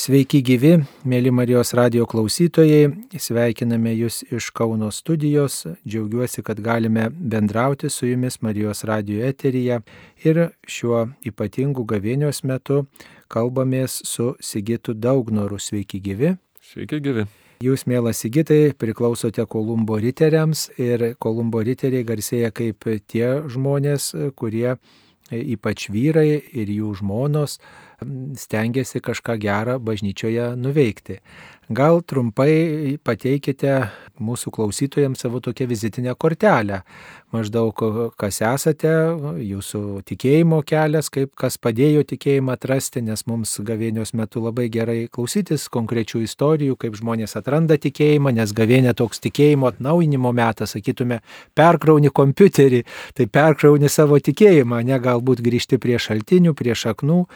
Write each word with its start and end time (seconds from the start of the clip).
Sveiki 0.00 0.38
gyvi, 0.40 0.78
mėly 1.04 1.28
Marijos 1.34 1.74
radio 1.76 2.06
klausytojai, 2.08 2.86
sveikiname 3.20 3.90
Jūs 3.98 4.22
iš 4.32 4.46
Kauno 4.56 4.88
studijos, 4.96 5.66
džiaugiuosi, 5.84 6.40
kad 6.46 6.62
galime 6.64 7.10
bendrauti 7.10 7.90
su 7.92 8.08
Jumis 8.08 8.38
Marijos 8.40 8.80
radio 8.88 9.26
eteryje 9.28 9.82
ir 10.24 10.40
šiuo 10.64 11.02
ypatingu 11.28 11.84
gavėnios 11.90 12.40
metu 12.48 12.86
kalbamės 13.28 13.98
su 14.08 14.30
Sigitu 14.40 14.94
Daugnoru. 14.96 15.60
Sveiki 15.60 16.00
gyvi. 16.00 16.32
Sveiki 16.64 17.02
gyvi. 17.04 17.26
Jūs, 17.60 17.84
mėlas 17.84 18.24
Sigitai, 18.24 18.72
priklausote 18.72 19.44
Kolumbo 19.44 20.00
riteriams 20.00 20.70
ir 20.80 21.10
Kolumbo 21.20 21.60
riteriai 21.66 22.08
garsėja 22.08 22.54
kaip 22.56 22.88
tie 23.04 23.34
žmonės, 23.52 24.14
kurie 24.32 24.78
ypač 25.30 25.90
vyrai 25.92 26.40
ir 26.40 26.70
jų 26.72 26.96
žmonos 27.00 27.58
stengiasi 28.36 29.00
kažką 29.04 29.38
gerą 29.40 29.78
bažnyčioje 29.82 30.54
nuveikti. 30.56 31.20
Gal 31.70 32.00
trumpai 32.02 32.96
pateikite 33.06 33.76
mūsų 34.18 34.50
klausytojams 34.56 35.20
savo 35.22 35.38
tokią 35.38 35.68
vizitinę 35.70 36.16
kortelę. 36.18 36.80
Maždaug 37.30 37.78
kas 38.18 38.40
esate, 38.42 38.90
jūsų 39.38 40.00
tikėjimo 40.02 40.58
kelias, 40.66 41.12
kaip 41.14 41.30
kas 41.38 41.60
padėjo 41.62 42.02
tikėjimą 42.10 42.56
atrasti, 42.58 43.04
nes 43.06 43.22
mums 43.30 43.54
gavėnios 43.62 44.10
metu 44.18 44.42
labai 44.42 44.66
gerai 44.66 45.04
klausytis 45.06 45.68
konkrečių 45.70 46.24
istorijų, 46.26 46.74
kaip 46.74 46.98
žmonės 46.98 47.38
atranda 47.38 47.78
tikėjimą, 47.78 48.34
nes 48.34 48.50
gavėnė 48.50 48.96
toks 48.98 49.22
tikėjimo 49.30 49.70
atnaujinimo 49.70 50.34
metas, 50.34 50.74
sakytume, 50.74 51.22
perkrauni 51.54 52.10
kompiuterį, 52.10 52.82
tai 53.14 53.30
perkrauni 53.30 53.86
savo 53.86 54.18
tikėjimą, 54.18 54.82
ne 54.90 54.98
galbūt 54.98 55.46
grįžti 55.46 55.78
prie 55.78 56.02
šaltinių, 56.02 56.58
prie 56.58 56.74
šaknų. 56.74 57.28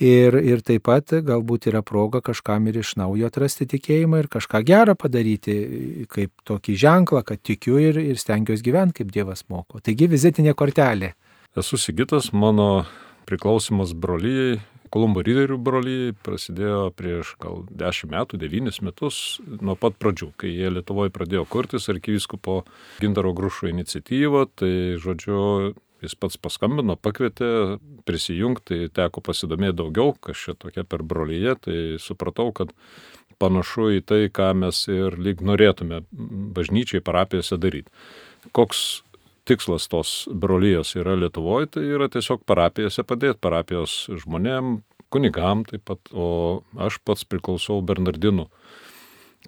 Ir, 0.00 0.34
ir 0.40 0.62
taip 0.64 0.86
pat 0.88 1.12
galbūt 1.22 1.68
yra 1.68 1.82
proga 1.84 2.22
kažkam 2.24 2.64
ir 2.70 2.78
iš 2.80 2.94
naujo 2.96 3.28
atrasti 3.28 3.66
tikėjimą 3.68 4.22
ir 4.22 4.28
kažką 4.32 4.62
gerą 4.64 4.96
padaryti, 4.98 6.06
kaip 6.10 6.32
tokį 6.48 6.76
ženklą, 6.80 7.20
kad 7.28 7.42
tikiu 7.44 7.76
ir, 7.78 8.00
ir 8.00 8.18
stengiuosi 8.18 8.64
gyventi, 8.64 9.02
kaip 9.02 9.12
Dievas 9.12 9.44
moko. 9.52 9.82
Taigi 9.84 10.08
vizitinė 10.08 10.56
kortelė. 10.56 11.12
Esu 11.60 11.76
Sigitas, 11.76 12.30
mano 12.32 12.86
priklausimas 13.28 13.92
brolyjei, 13.92 14.62
Kolumbo 14.92 15.22
ryderių 15.24 15.56
brolyjai 15.56 16.12
prasidėjo 16.20 16.90
prieš 16.92 17.30
gal 17.40 17.62
10 17.80 18.10
metų, 18.12 18.36
9 18.42 18.82
metus 18.84 19.20
nuo 19.64 19.72
pat 19.80 19.96
pradžių, 19.96 20.28
kai 20.36 20.50
jie 20.52 20.68
Lietuvoje 20.68 21.12
pradėjo 21.14 21.46
kurtis 21.48 21.88
arkivyskupo 21.88 22.58
Gintaro 23.00 23.32
Grušo 23.32 23.70
iniciatyvą, 23.70 24.44
tai 24.52 24.72
žodžiu 25.00 25.72
jis 26.02 26.16
pats 26.18 26.38
paskambino, 26.42 26.96
pakvietė 26.98 27.78
prisijungti, 28.08 28.88
teko 28.94 29.22
pasidomėti 29.24 29.78
daugiau, 29.78 30.16
kas 30.20 30.40
čia 30.44 30.56
tokia 30.58 30.84
per 30.84 31.04
brolyje, 31.06 31.56
tai 31.66 31.78
supratau, 32.02 32.50
kad 32.56 32.74
panašu 33.42 33.88
į 33.98 34.02
tai, 34.06 34.26
ką 34.34 34.52
mes 34.58 34.84
ir 34.90 35.16
lyg 35.18 35.42
norėtume 35.44 36.02
bažnyčiai 36.12 37.02
parapijose 37.04 37.58
daryti. 37.60 37.90
Koks 38.54 39.02
tikslas 39.48 39.88
tos 39.90 40.28
brolyjos 40.30 40.94
yra 40.98 41.16
Lietuvoje, 41.18 41.72
tai 41.76 41.84
yra 41.90 42.08
tiesiog 42.12 42.44
parapijose 42.46 43.04
padėti 43.06 43.40
parapijos 43.42 44.04
žmonėm, 44.22 44.80
kunigam 45.12 45.66
taip 45.68 45.84
pat, 45.88 46.00
o 46.14 46.62
aš 46.80 47.00
pats 47.04 47.26
priklausau 47.28 47.82
Bernardinų. 47.84 48.48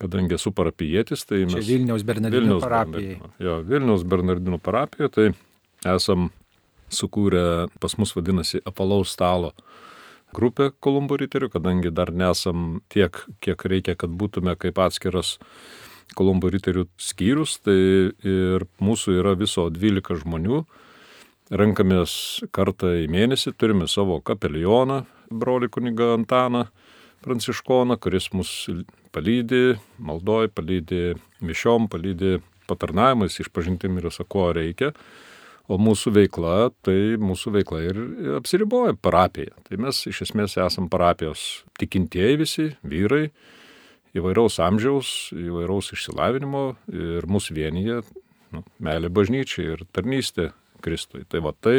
Kadangi 0.02 0.34
esu 0.34 0.50
parapijėtis, 0.50 1.22
tai 1.28 1.44
mes... 1.46 1.54
Čia 1.54 1.66
Vilniaus 1.68 2.02
Bernardinų 2.06 2.58
parapijai. 2.62 3.12
Bernardinų, 3.14 3.46
jo, 3.46 3.58
Vilniaus 3.68 4.06
Bernardinų 4.10 4.58
parapija, 4.64 5.10
tai 5.14 5.28
esam 5.86 6.32
sukūrę, 6.94 7.68
pas 7.82 7.98
mus 8.00 8.14
vadinasi, 8.16 8.62
apalaus 8.64 9.12
stalo 9.14 9.52
grupė 10.34 10.70
Kolumbo 10.82 11.18
riterių, 11.20 11.48
kadangi 11.54 11.92
dar 11.94 12.12
nesam 12.14 12.80
tiek, 12.92 13.22
kiek 13.44 13.66
reikia, 13.70 13.96
kad 13.98 14.12
būtume 14.12 14.56
kaip 14.60 14.80
atskiras 14.82 15.38
Kolumbo 16.18 16.50
riterių 16.52 16.86
skyrius, 17.00 17.58
tai 17.64 17.76
ir 18.26 18.66
mūsų 18.84 19.18
yra 19.22 19.34
viso 19.40 19.68
12 19.72 20.20
žmonių. 20.22 20.64
Renkamės 21.54 22.14
kartą 22.56 22.94
į 23.02 23.08
mėnesį, 23.12 23.54
turime 23.60 23.88
savo 23.90 24.18
kapelioną, 24.24 25.02
broli 25.30 25.68
kuniga 25.72 26.14
Antaną 26.16 26.66
Pranciškoną, 27.24 27.96
kuris 28.00 28.30
mus 28.36 28.50
palydė, 29.14 29.78
maldoj, 29.96 30.50
palydė 30.52 31.14
mišiom, 31.44 31.88
palydė 31.92 32.38
patarnavimais, 32.68 33.38
išpažintim 33.40 34.00
ir 34.00 34.10
viso 34.10 34.26
reikia. 34.56 34.92
O 35.64 35.78
mūsų 35.80 36.12
veikla, 36.12 36.70
tai 36.84 37.16
mūsų 37.16 37.54
veikla 37.54 37.78
ir 37.86 38.00
apsiriboja 38.36 38.98
parapija. 39.00 39.54
Tai 39.64 39.78
mes 39.80 40.02
iš 40.10 40.26
esmės 40.26 40.58
esam 40.60 40.90
parapijos 40.92 41.64
tikintieji 41.80 42.40
visi, 42.42 42.66
vyrai, 42.84 43.30
įvairaus 44.14 44.60
amžiaus, 44.60 45.08
įvairaus 45.32 45.88
išsilavinimo 45.96 46.66
ir 46.92 47.24
mūsų 47.30 47.56
vienyje 47.56 48.02
nu, 48.54 48.60
meilė 48.76 49.08
bažnyčiai 49.08 49.72
ir 49.72 49.86
tarnystė 49.96 50.50
Kristui. 50.84 51.24
Tai 51.32 51.40
va 51.48 51.54
tai 51.56 51.78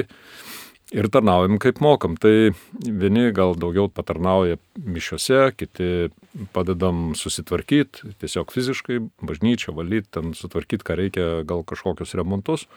ir 0.94 1.10
tarnaujam 1.14 1.58
kaip 1.62 1.80
mokam. 1.84 2.18
Tai 2.18 2.54
vieni 2.82 3.30
gal 3.36 3.56
daugiau 3.60 3.90
patarnauja 3.92 4.60
mišiuose, 4.82 5.42
kiti 5.58 6.10
padedam 6.58 7.14
susitvarkyti, 7.18 8.16
tiesiog 8.22 8.54
fiziškai 8.54 9.02
bažnyčią 9.24 9.76
valyti, 9.78 10.12
ten 10.18 10.34
sutvarkyti, 10.38 10.86
ką 10.86 11.00
reikia, 11.00 11.28
gal 11.48 11.66
kažkokius 11.68 12.18
remontus. 12.20 12.68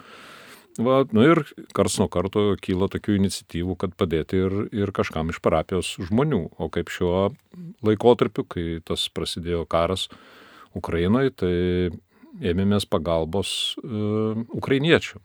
Va, 0.78 1.00
nu 1.10 1.24
ir 1.26 1.40
kars 1.74 1.96
nuo 1.98 2.06
karto 2.12 2.52
kyla 2.62 2.86
tokių 2.92 3.16
iniciatyvų, 3.18 3.74
kad 3.82 3.96
padėti 3.98 4.38
ir, 4.44 4.52
ir 4.70 4.92
kažkam 4.94 5.32
iš 5.32 5.40
parapijos 5.42 5.96
žmonių. 6.06 6.44
O 6.54 6.68
kaip 6.70 6.92
šiuo 6.94 7.32
laikotarpiu, 7.82 8.44
kai 8.46 8.66
tas 8.86 9.08
prasidėjo 9.10 9.64
karas 9.66 10.06
Ukrainoje, 10.78 11.34
tai 11.42 11.54
ėmėmės 12.52 12.86
pagalbos 12.86 13.74
uh, 13.82 14.38
ukrainiečių. 14.54 15.18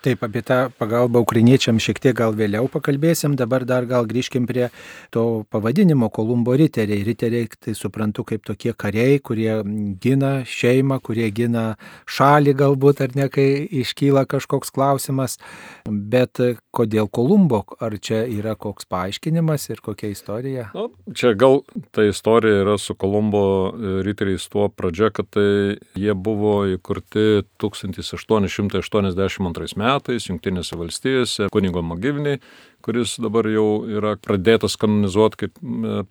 Tai. 0.00 0.10
Taip, 0.10 0.22
apie 0.24 0.40
tą 0.42 0.70
pagalbą 0.80 1.20
ukrainiečiam 1.20 1.76
šiek 1.76 1.98
tiek 2.00 2.14
gal 2.16 2.32
vėliau 2.32 2.70
pakalbėsim, 2.72 3.34
dabar 3.36 3.66
dar 3.68 3.84
gal 3.84 4.06
grįžkim 4.08 4.46
prie 4.48 4.70
to 5.12 5.44
pavadinimo 5.52 6.08
Kolumbo 6.08 6.54
riteriai. 6.56 7.04
Riteriai, 7.04 7.50
tai 7.52 7.74
suprantu, 7.76 8.24
kaip 8.24 8.46
tokie 8.48 8.72
kariai, 8.72 9.18
kurie 9.20 9.60
gina 10.00 10.30
šeimą, 10.48 11.02
kurie 11.04 11.28
gina 11.36 11.76
šalį 12.08 12.56
galbūt, 12.62 13.04
ar 13.04 13.12
ne, 13.14 13.28
kai 13.28 13.46
iškyla 13.82 14.24
kažkoks 14.24 14.72
klausimas. 14.72 15.36
Bet 15.84 16.40
kodėl 16.74 17.06
Kolumbo? 17.10 17.64
Ar 17.82 17.94
čia 17.98 18.26
yra 18.30 18.54
koks 18.58 18.86
paaiškinimas 18.90 19.68
ir 19.70 19.80
kokia 19.84 20.08
istorija? 20.12 20.70
Nu, 20.74 20.90
čia 21.16 21.34
gal 21.38 21.60
ta 21.94 22.02
istorija 22.06 22.62
yra 22.64 22.78
su 22.78 22.94
Kolumbo 22.98 23.72
riteriais 24.06 24.48
tuo 24.50 24.68
pradžia, 24.68 25.10
kad 25.14 25.26
tai 25.34 25.76
jie 25.98 26.14
buvo 26.14 26.66
įkurti 26.74 27.42
1882 27.62 29.76
metais 29.80 30.28
Junktinėse 30.30 30.74
valstijose 30.78 31.48
kunigo 31.54 31.80
Magivniai, 31.86 32.36
kuris 32.84 33.10
dabar 33.20 33.44
jau 33.50 33.84
yra 33.88 34.16
pradėtas 34.20 34.76
kanonizuoti 34.80 35.36
kaip 35.44 35.52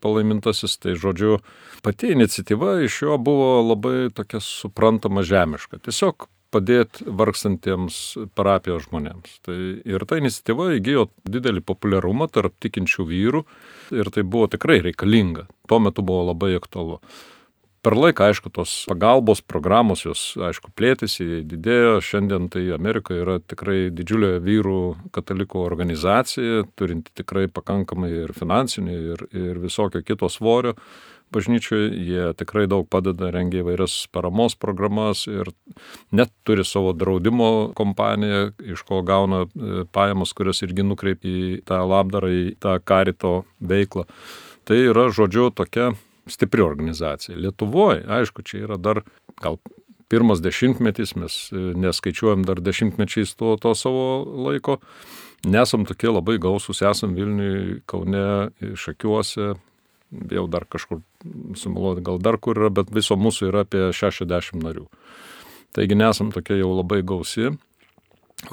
palaimintasis. 0.04 0.74
Tai 0.80 0.92
žodžiu, 1.00 1.32
pati 1.86 2.06
iniciatyva 2.16 2.70
iš 2.86 2.94
jo 3.08 3.14
buvo 3.22 3.52
labai 3.72 3.98
tokia 4.16 4.40
suprantama 4.44 5.22
žemiška. 5.28 5.76
Tiesiog 5.88 6.16
padėti 6.54 7.06
vargstantiems 7.06 7.96
parapijos 8.38 8.88
žmonėms. 8.88 9.40
Tai 9.46 9.58
ir 9.86 10.06
ta 10.10 10.20
iniciatyva 10.20 10.72
įgyjo 10.78 11.08
didelį 11.30 11.64
populiarumą 11.66 12.30
tarp 12.34 12.56
tikinčių 12.64 13.08
vyrų 13.10 13.44
ir 13.96 14.14
tai 14.14 14.26
buvo 14.26 14.50
tikrai 14.52 14.80
reikalinga. 14.86 15.48
Tuo 15.70 15.82
metu 15.84 16.06
buvo 16.06 16.30
labai 16.32 16.56
aktualu. 16.58 17.00
Per 17.80 17.96
laiką, 17.96 18.26
aišku, 18.28 18.50
tos 18.52 18.72
pagalbos 18.90 19.40
programos 19.40 20.02
jos, 20.04 20.34
aišku, 20.50 20.74
plėtėsi, 20.76 21.46
didėjo. 21.48 22.02
Šiandien 22.04 22.50
tai 22.52 22.66
Amerika 22.76 23.16
yra 23.16 23.38
tikrai 23.40 23.86
didžiulė 23.96 24.34
vyrų 24.44 24.82
katalikų 25.16 25.62
organizacija, 25.64 26.66
turinti 26.76 27.14
tikrai 27.22 27.46
pakankamai 27.48 28.12
ir 28.26 28.36
finansinį, 28.36 28.98
ir, 29.14 29.24
ir 29.32 29.62
visokio 29.64 30.04
kito 30.04 30.28
svorio 30.28 30.76
bažnyčiui. 31.34 31.88
Jie 32.10 32.28
tikrai 32.40 32.66
daug 32.70 32.88
padeda, 32.90 33.32
rengia 33.34 33.64
įvairias 33.64 34.08
paramos 34.14 34.56
programas 34.60 35.26
ir 35.30 35.52
net 36.16 36.34
turi 36.48 36.66
savo 36.68 36.94
draudimo 36.98 37.72
kompaniją, 37.78 38.52
iš 38.76 38.84
ko 38.88 39.02
gauna 39.06 39.46
e, 39.46 39.86
pajamas, 39.92 40.34
kurias 40.38 40.64
irgi 40.66 40.86
nukreipia 40.88 41.30
į 41.30 41.50
tą 41.70 41.82
labdarą, 41.88 42.30
į 42.30 42.46
tą 42.62 42.78
karito 42.84 43.34
veiklą. 43.60 44.08
Tai 44.70 44.78
yra, 44.78 45.10
žodžiu, 45.14 45.50
tokia 45.56 45.94
stipri 46.30 46.62
organizacija. 46.62 47.38
Lietuvoje, 47.38 48.04
aišku, 48.06 48.46
čia 48.46 48.66
yra 48.68 48.78
dar 48.78 49.02
gal 49.42 49.58
pirmas 50.10 50.42
dešimtmetis, 50.42 51.16
mes 51.16 51.40
e, 51.54 51.64
neskaičiuojam 51.78 52.44
dar 52.48 52.62
dešimtmečiais 52.62 53.36
to, 53.38 53.56
to 53.62 53.76
savo 53.78 54.26
laiko. 54.50 54.80
Nesam 55.48 55.86
tokie 55.88 56.10
labai 56.12 56.36
gausus, 56.42 56.82
esam 56.84 57.14
Vilniui, 57.16 57.80
Kaune, 57.88 58.50
Šakiuose, 58.76 59.54
jau 60.10 60.46
dar 60.52 60.66
kažkur 60.70 61.02
sumuoluoti, 61.60 62.04
gal 62.06 62.22
dar 62.22 62.40
kur 62.42 62.58
yra, 62.58 62.70
bet 62.74 62.94
viso 62.94 63.18
mūsų 63.20 63.50
yra 63.52 63.66
apie 63.66 63.90
60 63.96 64.62
narių. 64.64 64.88
Taigi 65.76 65.98
nesam 65.98 66.32
tokie 66.34 66.58
jau 66.60 66.72
labai 66.74 67.02
gausi. 67.06 67.52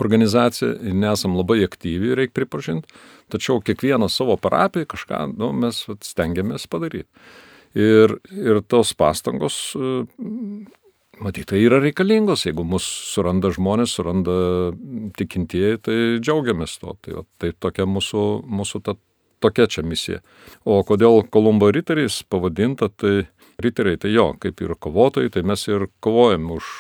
organizacija, 0.03 0.73
nesam 0.82 1.37
labai 1.38 1.61
aktyvi, 1.64 2.14
reikia 2.19 2.35
pripažinti, 2.35 2.88
tačiau 3.31 3.61
kiekvieną 3.62 4.08
savo 4.11 4.35
parapiją 4.37 4.88
kažką 4.91 5.20
nu, 5.37 5.53
mes 5.55 5.85
stengiamės 6.03 6.67
padaryti. 6.67 7.06
Ir, 7.76 8.17
ir 8.35 8.62
tos 8.67 8.94
pastangos, 8.99 9.76
matyt, 11.20 11.47
tai 11.52 11.61
yra 11.62 11.79
reikalingos, 11.82 12.47
jeigu 12.49 12.64
mus 12.67 12.87
suranda 13.12 13.50
žmonės, 13.55 13.94
suranda 13.99 14.37
tikintieji, 15.19 15.81
tai 15.85 15.97
džiaugiamės 16.19 16.79
to. 16.82 16.97
Tai, 17.05 17.26
tai 17.38 17.52
tokia 17.52 17.87
mūsų, 17.88 18.25
mūsų 18.49 18.82
ta, 18.87 18.97
tokia 19.43 19.67
čia 19.71 19.85
misija. 19.87 20.23
O 20.65 20.83
kodėl 20.87 21.23
Kolumbo 21.33 21.71
riteriais 21.75 22.23
pavadinta, 22.31 22.88
tai 22.88 23.27
riteriai, 23.62 23.99
tai 24.00 24.12
jo, 24.12 24.31
kaip 24.41 24.61
ir 24.65 24.75
kovotojai, 24.81 25.31
tai 25.33 25.43
mes 25.49 25.62
ir 25.69 25.87
kovojam 26.05 26.50
už, 26.56 26.71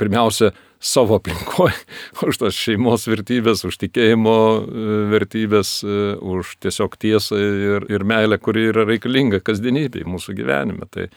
pirmiausia, 0.00 0.52
savo 0.82 1.18
aplinkoje, 1.18 1.74
už 2.28 2.40
tas 2.42 2.58
šeimos 2.58 3.06
vertybės, 3.10 3.64
už 3.68 3.78
tikėjimo 3.84 4.38
e, 4.38 4.86
vertybės, 5.14 5.74
e, 5.82 5.98
už 6.18 6.56
tiesiog 6.64 6.96
tiesą 7.02 7.38
ir, 7.38 7.90
ir 7.90 8.06
meilę, 8.06 8.38
kuri 8.42 8.68
yra 8.72 8.86
reikalinga 8.88 9.42
kasdienybėje 9.46 10.08
mūsų 10.10 10.38
gyvenime. 10.38 10.90
Tai, 10.90 11.10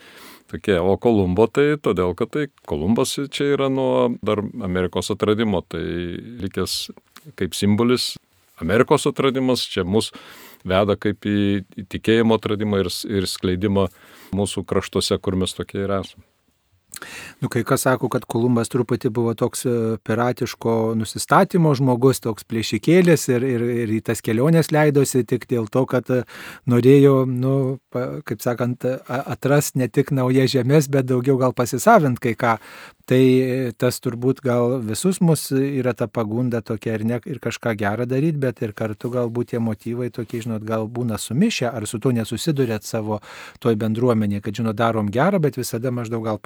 tokie. 0.52 0.78
O 0.80 0.98
Kolumbo 1.00 1.48
tai 1.48 1.78
todėl, 1.82 2.14
kad 2.18 2.34
tai 2.34 2.48
Kolumbas 2.68 3.16
čia 3.32 3.54
yra 3.56 3.70
nuo 3.72 4.12
dar 4.26 4.44
Amerikos 4.64 5.12
atradimo, 5.14 5.64
tai 5.64 5.84
likęs 6.42 6.92
kaip 7.40 7.56
simbolis 7.56 8.16
Amerikos 8.62 9.08
atradimas, 9.10 9.64
čia 9.66 9.86
mus 9.88 10.12
veda 10.68 10.98
kaip 11.00 11.28
į, 11.28 11.64
tikėjimo 11.92 12.38
atradimą 12.40 12.84
ir, 12.84 12.92
ir 13.10 13.30
skleidimą 13.30 13.88
mūsų 14.36 14.66
kraštuose, 14.68 15.18
kur 15.22 15.40
mes 15.40 15.56
tokie 15.58 15.84
ir 15.86 15.96
esame. 16.02 16.31
Nu, 17.42 17.50
kai 17.52 17.64
kas 17.68 17.86
sako, 17.88 18.10
kad 18.12 18.26
Kolumbas 18.30 18.72
truputį 18.72 19.12
buvo 19.14 19.34
toks 19.38 19.66
e, 19.66 19.76
piratiško 20.06 20.94
nusistatymo 21.00 21.74
žmogus, 21.78 22.22
toks 22.24 22.46
plėšikėlis 22.50 23.28
ir, 23.34 23.46
ir, 23.48 23.66
ir 23.86 23.96
į 23.98 24.02
tas 24.12 24.22
keliones 24.26 24.72
leidosi 24.74 25.24
tik 25.28 25.48
dėl 25.50 25.70
to, 25.72 25.86
kad 25.90 26.10
e, 26.14 26.22
norėjo, 26.70 27.24
nu, 27.30 27.56
kaip 27.92 28.44
sakant, 28.44 28.86
atrasti 29.08 29.82
ne 29.82 29.90
tik 29.92 30.14
naujas 30.16 30.54
žemės, 30.54 30.90
bet 30.92 31.10
daugiau 31.10 31.38
gal 31.42 31.56
pasisavinti 31.58 32.30
kai 32.30 32.36
ką. 32.40 32.56
Tai 33.12 33.24
tas 33.82 33.98
turbūt 34.00 34.40
gal 34.46 34.78
visus 34.86 35.18
mus 35.20 35.50
yra 35.52 35.92
ta 35.98 36.08
pagunda 36.08 36.62
tokia 36.64 36.94
ir, 36.96 37.04
ne, 37.08 37.18
ir 37.28 37.42
kažką 37.44 37.74
gerą 37.76 38.06
daryti, 38.08 38.40
bet 38.40 38.62
ir 38.64 38.72
kartu 38.78 39.10
galbūt 39.12 39.52
tie 39.52 39.60
motyvai 39.60 40.08
tokie, 40.14 40.40
žinot, 40.46 40.64
gal 40.64 40.88
būna 40.88 41.18
sumišę, 41.20 41.68
ar 41.68 41.88
su 41.90 42.00
to 42.00 42.14
nesusidurėt 42.16 42.88
savo 42.88 43.20
toj 43.60 43.76
bendruomenėje, 43.82 44.46
kad, 44.46 44.62
žinot, 44.62 44.78
darom 44.80 45.12
gerą, 45.12 45.42
bet 45.44 45.60
visada 45.60 45.92
maždaug 45.92 46.24
gal 46.30 46.40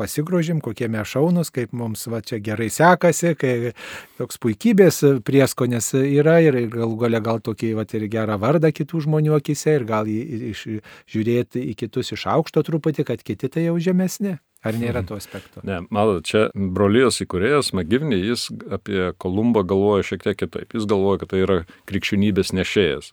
pasigrožim, 0.46 0.62
kokie 0.62 0.88
mes 0.88 1.08
šaunus, 1.08 1.50
kaip 1.50 1.74
mums 1.74 2.08
va 2.08 2.22
čia 2.22 2.40
gerai 2.40 2.70
sekasi, 2.70 3.36
kai 3.36 3.74
toks 4.18 4.38
puikybės 4.38 5.04
prieskonės 5.26 5.94
yra 5.96 6.40
ir 6.42 6.70
galų 6.70 6.98
gale 6.98 7.22
gal 7.22 7.40
tokį 7.40 7.76
va 7.76 7.86
ir 7.94 8.08
gerą 8.08 8.38
vardą 8.40 8.72
kitų 8.72 9.06
žmonių 9.06 9.36
akise 9.38 9.76
ir 9.76 9.86
gal 9.86 10.06
žiūrėti 10.06 11.62
į 11.72 11.76
kitus 11.76 12.12
iš 12.12 12.28
aukšto 12.28 12.64
truputį, 12.64 13.06
kad 13.06 13.24
kiti 13.24 13.50
tai 13.50 13.66
jau 13.68 13.78
žemesni. 13.80 14.38
Ar 14.66 14.74
nėra 14.74 15.04
to 15.06 15.14
aspekto? 15.14 15.62
Ne, 15.62 15.84
matot, 15.94 16.26
čia 16.26 16.48
brolijos 16.56 17.22
įkūrėjas 17.22 17.70
Magivnė, 17.78 18.18
jis 18.18 18.48
apie 18.74 19.12
Kolumbą 19.22 19.62
galvoja 19.62 20.02
šiek 20.08 20.26
tiek 20.26 20.40
kitaip. 20.40 20.74
Jis 20.74 20.88
galvoja, 20.90 21.22
kad 21.22 21.36
tai 21.36 21.44
yra 21.46 21.58
krikščionybės 21.86 22.50
nešėjas. 22.58 23.12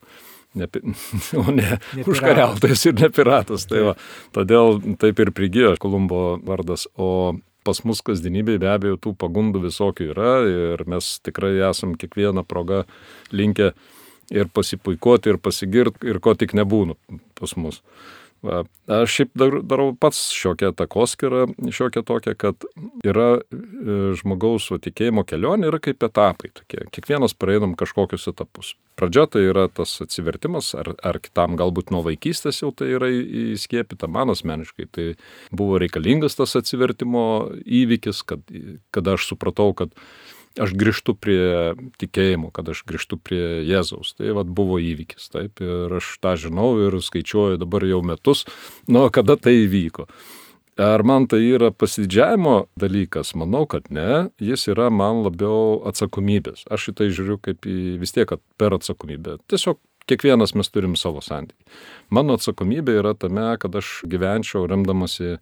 Ne, 0.55 0.69
o 1.41 1.47
ne, 1.55 1.79
ne 1.97 2.05
užkariautojas 2.05 2.85
ir 2.91 2.99
ne 3.01 3.09
piratas. 3.15 3.65
Tai 3.71 3.87
va, 3.89 3.95
todėl 4.37 4.79
taip 5.01 5.23
ir 5.25 5.33
prigijo 5.37 5.73
Kolumbo 5.81 6.37
vardas. 6.45 6.87
O 7.01 7.33
pas 7.67 7.79
mus 7.87 8.03
kasdienybėje 8.05 8.63
be 8.63 8.71
abejo 8.73 8.99
tų 9.01 9.15
pagundų 9.19 9.63
visokių 9.69 10.09
yra 10.11 10.33
ir 10.51 10.83
mes 10.91 11.15
tikrai 11.23 11.55
esam 11.69 11.95
kiekvieną 11.99 12.43
progą 12.49 12.83
linkę 13.31 13.71
ir 14.33 14.49
pasipuikuoti, 14.55 15.33
ir 15.33 15.39
pasigirti, 15.43 16.09
ir 16.09 16.19
ko 16.25 16.35
tik 16.39 16.57
nebūna 16.59 16.97
pas 17.39 17.55
mus. 17.61 17.83
Va. 18.43 18.65
Aš 18.91 19.13
šiaip 19.15 19.31
dar, 19.39 19.55
darau 19.63 19.93
pats 19.95 20.19
šiokią 20.35 20.73
takoskirą, 20.75 21.45
šiokią 21.71 22.03
tokią, 22.09 22.33
kad 22.35 22.65
yra 23.07 23.37
e, 23.39 23.61
žmogaus 24.19 24.67
tikėjimo 24.83 25.23
kelionė, 25.29 25.69
yra 25.71 25.79
kaip 25.83 26.03
etapai 26.03 26.51
tokie. 26.51 26.81
Kiekvienas 26.91 27.37
praeinam 27.39 27.77
kažkokius 27.79 28.27
etapus. 28.33 28.73
Pradžia 28.99 29.29
tai 29.31 29.45
yra 29.47 29.69
tas 29.71 29.95
atsivertimas, 30.03 30.73
ar, 30.79 30.91
ar 31.07 31.21
kitam 31.23 31.55
galbūt 31.61 31.95
nuo 31.95 32.03
vaikystės 32.09 32.59
jau 32.65 32.73
tai 32.75 32.91
yra 32.97 33.13
įskiepita, 33.13 34.11
man 34.11 34.35
asmeniškai 34.35 34.89
tai 34.91 35.07
buvo 35.55 35.79
reikalingas 35.83 36.35
tas 36.41 36.59
atsivertimo 36.59 37.25
įvykis, 37.63 38.27
kad, 38.27 38.43
kad 38.91 39.15
aš 39.15 39.31
supratau, 39.31 39.71
kad 39.79 39.95
aš 40.61 40.75
grįžtu 40.79 41.15
prie 41.17 41.73
tikėjimo, 42.03 42.51
kad 42.55 42.69
aš 42.73 42.85
grįžtu 42.89 43.19
prie 43.23 43.63
Jėzaus. 43.69 44.15
Tai 44.19 44.35
vad 44.39 44.53
buvo 44.53 44.79
įvykis, 44.83 45.31
taip, 45.33 45.63
ir 45.65 45.97
aš 45.99 46.15
tą 46.23 46.37
žinau 46.41 46.75
ir 46.87 46.99
skaičiuoju 47.01 47.61
dabar 47.63 47.87
jau 47.89 48.03
metus, 48.07 48.47
nuo 48.89 49.09
kada 49.15 49.39
tai 49.41 49.63
įvyko. 49.65 50.09
Ar 50.81 51.05
man 51.05 51.27
tai 51.29 51.43
yra 51.53 51.69
pasidžiavimo 51.69 52.67
dalykas? 52.81 53.35
Manau, 53.37 53.67
kad 53.69 53.91
ne, 53.93 54.31
jis 54.41 54.71
yra 54.73 54.89
man 54.89 55.21
labiau 55.27 55.83
atsakomybės. 55.89 56.65
Aš 56.73 56.89
šitai 56.89 57.11
žiūriu 57.13 57.37
kaip 57.45 57.69
į 57.69 57.99
vis 58.01 58.17
tiek 58.17 58.33
per 58.57 58.73
atsakomybę. 58.79 59.37
Tiesiog 59.53 59.77
kiekvienas 60.09 60.57
mes 60.57 60.73
turim 60.73 60.97
savo 60.97 61.21
santykį. 61.25 61.61
Mano 62.17 62.39
atsakomybė 62.39 62.97
yra 63.03 63.13
tame, 63.13 63.51
kad 63.61 63.77
aš 63.79 64.01
gyvenčiau 64.09 64.65
remdamasi 64.71 65.37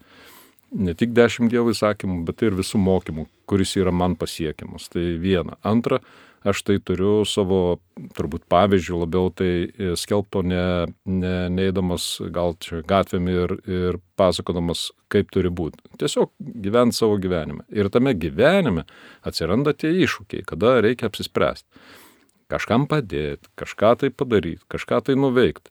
ne 0.71 0.95
tik 0.99 1.15
dešimt 1.17 1.51
Dievo 1.51 1.73
įsakymų, 1.75 2.21
bet 2.29 2.43
ir 2.47 2.59
visų 2.59 2.83
mokymų, 2.83 3.27
kuris 3.51 3.75
yra 3.81 3.93
man 3.95 4.17
pasiekiamas. 4.19 4.89
Tai 4.93 5.03
viena. 5.23 5.59
Antra, 5.67 5.99
aš 6.47 6.63
tai 6.65 6.79
turiu 6.81 7.21
savo, 7.29 7.81
turbūt 8.17 8.47
pavyzdžių 8.51 9.01
labiau 9.03 9.31
tai 9.37 9.51
e, 9.69 9.93
skelbto 10.01 10.43
ne, 10.47 10.65
ne, 11.05 11.35
neįdamas 11.53 12.07
gal 12.33 12.57
čia 12.63 12.81
gatvėm 12.89 13.29
ir, 13.33 13.57
ir 13.69 14.01
pasakodamas, 14.21 14.89
kaip 15.13 15.33
turi 15.35 15.53
būti. 15.53 15.83
Tiesiog 16.01 16.33
gyventi 16.39 16.97
savo 16.97 17.19
gyvenimą. 17.21 17.67
Ir 17.75 17.91
tame 17.93 18.15
gyvenime 18.17 18.87
atsiranda 19.27 19.75
tie 19.77 19.93
iššūkiai, 20.07 20.47
kada 20.49 20.79
reikia 20.85 21.11
apsispręsti. 21.11 21.69
Kažkam 22.51 22.89
padėti, 22.91 23.47
kažką 23.61 23.95
tai 24.01 24.11
padaryti, 24.11 24.65
kažką 24.73 25.05
tai 25.07 25.15
nuveikti. 25.19 25.71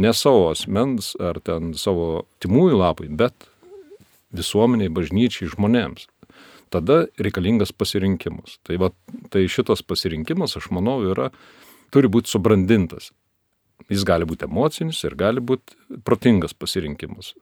Ne 0.00 0.12
savo 0.14 0.50
asmens 0.52 1.14
ar 1.18 1.40
ten 1.42 1.72
savo 1.74 2.26
timųjų 2.44 2.76
labai, 2.78 3.08
bet 3.10 3.48
visuomeniai, 4.36 4.92
bažnyčiai, 4.94 5.50
žmonėms. 5.50 6.06
Tada 6.70 7.04
reikalingas 7.18 7.72
pasirinkimas. 7.74 8.58
Tai, 8.66 8.78
va, 8.78 8.92
tai 9.32 9.46
šitas 9.50 9.82
pasirinkimas, 9.82 10.56
aš 10.58 10.70
manau, 10.74 11.00
yra, 11.10 11.30
turi 11.94 12.10
būti 12.12 12.30
subrandintas. 12.30 13.10
Jis 13.90 14.04
gali 14.06 14.28
būti 14.28 14.46
emocinis 14.46 15.00
ir 15.08 15.16
gali 15.18 15.42
būti 15.42 15.98
protingas 16.06 16.54
pasirinkimas. 16.54 17.34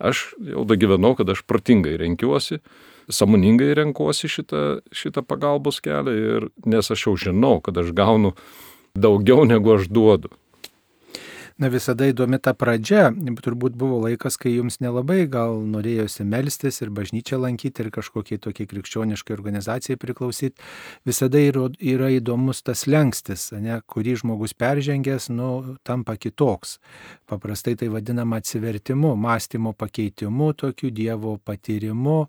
Aš 0.00 0.32
jau 0.40 0.64
da 0.66 0.78
gyvenau, 0.78 1.12
kad 1.18 1.28
aš 1.28 1.44
protingai 1.44 1.98
renkiuosi, 2.00 2.62
samoningai 3.12 3.74
renkuosi 3.76 4.30
šitą, 4.30 4.62
šitą 4.94 5.24
pagalbos 5.26 5.82
kelią, 5.84 6.14
ir, 6.16 6.48
nes 6.64 6.88
aš 6.90 7.08
jau 7.08 7.16
žinau, 7.28 7.58
kad 7.60 7.76
aš 7.82 7.92
gaunu 7.94 8.32
daugiau 8.96 9.44
negu 9.48 9.76
aš 9.76 9.90
duodu 9.92 10.32
na 11.62 11.70
visada 11.70 12.08
įdomi 12.10 12.40
ta 12.42 12.52
pradžia. 12.58 13.12
Turbūt 13.42 13.76
buvo 13.78 14.00
laikas, 14.02 14.34
kai 14.40 14.56
jums 14.56 14.80
nelabai 14.82 15.22
gal 15.30 15.60
norėjosi 15.70 16.26
melstis 16.26 16.80
ir 16.82 16.90
bažnyčią 16.94 17.38
lankyti 17.38 17.84
ir 17.84 17.90
kažkokiai 17.94 18.40
tokiai 18.42 18.66
krikščioniškai 18.70 19.36
organizacijai 19.36 19.98
priklausyti. 20.02 20.58
Visada 21.06 21.38
yra, 21.38 22.10
įdomus 22.18 22.64
tas 22.66 22.84
lengstis, 22.90 23.50
ne, 23.54 23.78
kurį 23.86 24.16
žmogus 24.24 24.56
peržengęs, 24.58 25.30
nu, 25.34 25.78
tampa 25.86 26.16
kitoks. 26.18 26.80
Paprastai 27.30 27.76
tai 27.78 27.92
vadinama 27.92 28.42
atsivertimu, 28.42 29.14
mąstymo 29.16 29.76
pakeitimu, 29.78 30.52
tokiu 30.58 30.90
Dievo 30.90 31.38
patyrimu, 31.38 32.26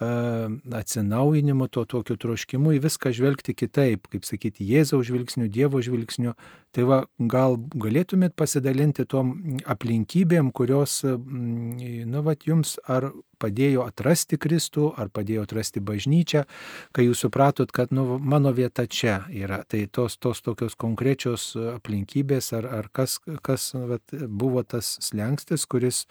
atsinaujinimu, 0.00 1.68
to 1.72 1.86
tokiu 1.88 2.16
troškimu 2.20 2.74
į 2.76 2.82
viską 2.84 3.12
žvelgti 3.16 3.54
kitaip, 3.56 4.08
kaip 4.12 4.26
sakyti, 4.28 4.66
Jėzaus 4.68 5.06
žvilgsniu, 5.08 5.48
Dievo 5.48 5.80
žvilgsniu. 5.80 6.34
Tai 6.76 6.84
va, 6.84 6.98
gal 7.16 7.56
galėtumėt 7.56 8.34
pasidalinti 8.36 9.06
tom 9.08 9.56
aplinkybėm, 9.64 10.50
kurios, 10.52 11.00
nu, 11.06 12.20
va, 12.26 12.34
jums 12.44 12.76
ar 12.84 13.08
padėjo 13.40 13.86
atrasti 13.88 14.36
Kristų, 14.40 14.90
ar 15.00 15.08
padėjo 15.08 15.46
atrasti 15.46 15.80
bažnyčią, 15.80 16.44
kai 16.92 17.06
jūs 17.06 17.24
supratot, 17.24 17.72
kad, 17.72 17.94
nu, 17.96 18.18
mano 18.20 18.52
vieta 18.52 18.84
čia 18.84 19.22
yra. 19.32 19.62
Tai 19.64 19.80
tos, 19.88 20.18
tos 20.20 20.44
tokios 20.44 20.76
konkrečios 20.76 21.54
aplinkybės, 21.56 22.52
ar, 22.58 22.68
ar 22.82 22.90
kas, 22.92 23.16
kas 23.40 23.70
vat, 23.72 24.12
buvo 24.12 24.60
tas 24.64 24.98
slengstis, 25.08 25.64
kuris 25.64 26.04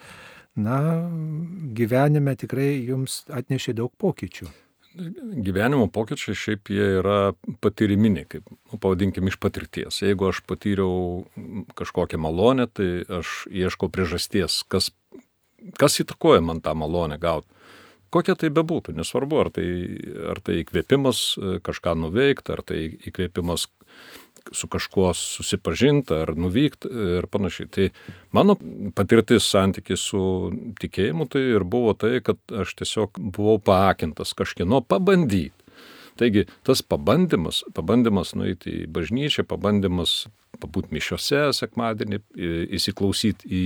na, 0.56 0.78
gyvenime 1.76 2.36
tikrai 2.40 2.78
jums 2.88 3.24
atnešė 3.32 3.76
daug 3.78 3.94
pokyčių. 4.02 4.48
Gyvenimo 4.96 5.90
pokyčiai 5.92 6.38
šiaip 6.40 6.70
jie 6.72 6.86
yra 7.02 7.34
patyriminiai, 7.64 8.28
kaip 8.32 8.46
nu, 8.48 8.78
pavadinkim 8.80 9.28
iš 9.28 9.36
patirties. 9.44 10.00
Jeigu 10.00 10.30
aš 10.30 10.40
patyriau 10.48 11.26
kažkokią 11.76 12.20
malonę, 12.24 12.70
tai 12.72 13.04
aš 13.04 13.42
ieškau 13.52 13.92
priežasties, 13.92 14.62
kas, 14.72 14.94
kas 15.76 16.00
įtakoja 16.00 16.40
man 16.46 16.64
tą 16.64 16.78
malonę 16.80 17.20
gauti. 17.20 17.52
kokia 18.16 18.38
tai 18.40 18.52
bebūtų, 18.56 18.96
nesvarbu, 18.96 19.40
ar 19.44 19.52
tai, 19.52 19.68
ar 20.32 20.40
tai 20.40 20.62
įkvėpimas 20.62 21.22
e, 21.36 21.58
kažką 21.66 21.96
nuveikti, 22.00 22.54
ar 22.56 22.64
tai 22.64 22.80
įkvėpimas 23.10 23.68
su 24.52 24.68
kažkuo 24.68 25.14
susipažinti 25.18 26.14
ar 26.14 26.34
nuvykti 26.38 26.90
ir 27.18 27.28
panašiai. 27.32 27.70
Tai 27.72 27.90
mano 28.36 28.58
patirtis 28.96 29.48
santykis 29.50 30.04
su 30.12 30.22
tikėjimu 30.82 31.28
tai 31.32 31.44
ir 31.56 31.66
buvo 31.66 31.94
tai, 31.98 32.20
kad 32.26 32.40
aš 32.50 32.76
tiesiog 32.82 33.20
buvau 33.20 33.60
paakintas 33.60 34.36
kažkieno 34.38 34.82
pabandyti. 34.86 35.54
Taigi 36.16 36.46
tas 36.64 36.80
pabandymas, 36.80 37.66
pabandymas 37.76 38.32
nueiti 38.40 38.72
į 38.72 38.92
bažnyčią, 38.96 39.44
pabandymas 39.50 40.26
pabūti 40.62 40.96
mišiose 40.96 41.50
sekmadienį, 41.58 42.22
įsiklausyti 42.78 43.50
į 43.52 43.64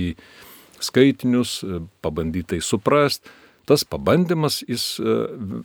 skaitinius, 0.82 1.60
pabandyti 2.02 2.56
tai 2.56 2.60
suprasti, 2.64 3.30
tas 3.70 3.84
pabandymas 3.86 4.64
jis 4.66 4.96
e, 4.98 5.14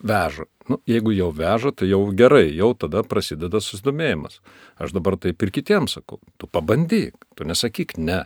veža. 0.06 0.46
Nu, 0.70 0.78
jeigu 0.86 1.14
jau 1.16 1.32
veža, 1.34 1.72
tai 1.74 1.90
jau 1.90 2.04
gerai, 2.14 2.52
jau 2.54 2.70
tada 2.78 3.02
prasideda 3.02 3.62
susidomėjimas. 3.62 4.38
Aš 4.78 4.94
dabar 4.94 5.18
taip 5.22 5.42
ir 5.42 5.54
kitiems 5.56 5.98
sakau, 5.98 6.22
tu 6.38 6.46
pabandyk, 6.46 7.18
tu 7.34 7.50
nesakyk 7.50 7.98
ne. 7.98 8.22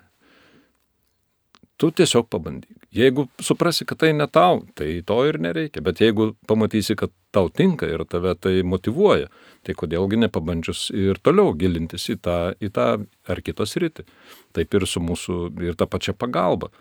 Tu 1.79 1.93
tiesiog 1.95 2.27
pabandyk. 2.27 2.75
Jeigu 2.91 3.29
suprasi, 3.39 3.87
kad 3.87 4.01
tai 4.03 4.11
ne 4.11 4.27
tau, 4.27 4.65
tai 4.75 4.97
to 5.07 5.21
ir 5.29 5.39
nereikia. 5.39 5.79
Bet 5.85 6.03
jeigu 6.03 6.33
pamatysi, 6.49 6.97
kad 6.99 7.15
tau 7.31 7.47
tinka 7.47 7.87
ir 7.87 8.03
tave 8.03 8.35
tai 8.35 8.57
motivuoja, 8.67 9.31
tai 9.63 9.79
kodėlgi 9.79 10.19
nepabandžius 10.25 10.89
ir 10.91 11.23
toliau 11.23 11.53
gilintis 11.55 12.09
į 12.11 12.19
tą, 12.25 12.39
į 12.59 12.73
tą 12.75 12.89
ar 13.31 13.43
kitą 13.45 13.63
sritį. 13.69 14.03
Taip 14.57 14.75
ir 14.75 14.87
su 14.91 14.99
mūsų 14.99 15.45
ir 15.69 15.79
tą 15.79 15.87
pačią 15.87 16.17
pagalbą. 16.19 16.73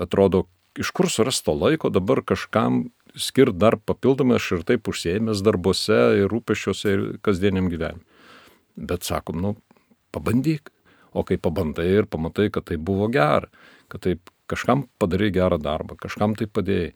Atrodo, 0.00 0.46
iš 0.78 0.92
kur 0.94 1.10
suras 1.10 1.42
to 1.42 1.54
laiko 1.56 1.90
dabar 1.90 2.22
kažkam 2.22 2.88
skirti 3.18 3.58
dar 3.58 3.76
papildomai, 3.76 4.38
aš 4.38 4.52
ir 4.58 4.64
taip 4.68 4.88
užsėmęs 4.90 5.42
darbuose 5.44 5.98
ir 6.20 6.30
rūpešiuose 6.32 6.94
ir 6.94 7.04
kasdieniam 7.24 7.70
gyvenimui. 7.72 8.04
Bet 8.78 9.06
sakom, 9.08 9.40
nu, 9.42 9.56
pabandyk. 10.14 10.70
O 11.16 11.24
kai 11.26 11.38
pabandai 11.40 11.88
ir 11.88 12.06
pamatai, 12.06 12.50
kad 12.52 12.66
tai 12.68 12.76
buvo 12.76 13.08
gera, 13.10 13.48
kad 13.88 14.04
taip 14.04 14.28
kažkam 14.46 14.84
padarai 15.00 15.30
gerą 15.32 15.56
darbą, 15.60 15.96
kažkam 15.98 16.36
tai 16.38 16.46
padėjai, 16.46 16.92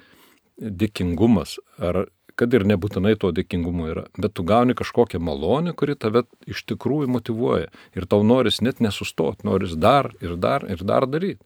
dėkingumas, 0.60 1.56
ar 1.80 2.06
kad 2.38 2.52
ir 2.54 2.64
nebūtinai 2.68 3.14
to 3.20 3.32
dėkingumo 3.34 3.88
yra, 3.92 4.04
bet 4.20 4.34
tu 4.36 4.44
gauni 4.46 4.76
kažkokią 4.76 5.20
malonę, 5.20 5.74
kuri 5.76 5.96
tave 5.98 6.24
iš 6.48 6.62
tikrųjų 6.70 7.10
motivuoja 7.12 7.68
ir 7.96 8.06
tau 8.08 8.22
noris 8.24 8.60
net 8.64 8.80
nesustoti, 8.84 9.46
noris 9.48 9.74
dar 9.76 10.12
ir 10.20 10.36
dar 10.40 10.64
ir 10.68 10.84
dar 10.84 11.08
daryti. 11.08 11.40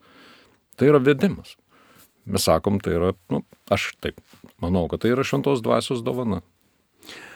Tai 0.76 0.90
yra 0.90 1.00
vedimas. 1.00 1.56
Mes 2.26 2.42
sakom, 2.42 2.80
tai 2.82 2.96
yra, 2.98 3.14
nu, 3.30 3.42
aš 3.70 3.92
taip 4.02 4.18
manau, 4.62 4.86
kad 4.90 5.04
tai 5.04 5.14
yra 5.14 5.24
šventos 5.26 5.62
dvasios 5.64 6.02
dovana. 6.06 6.42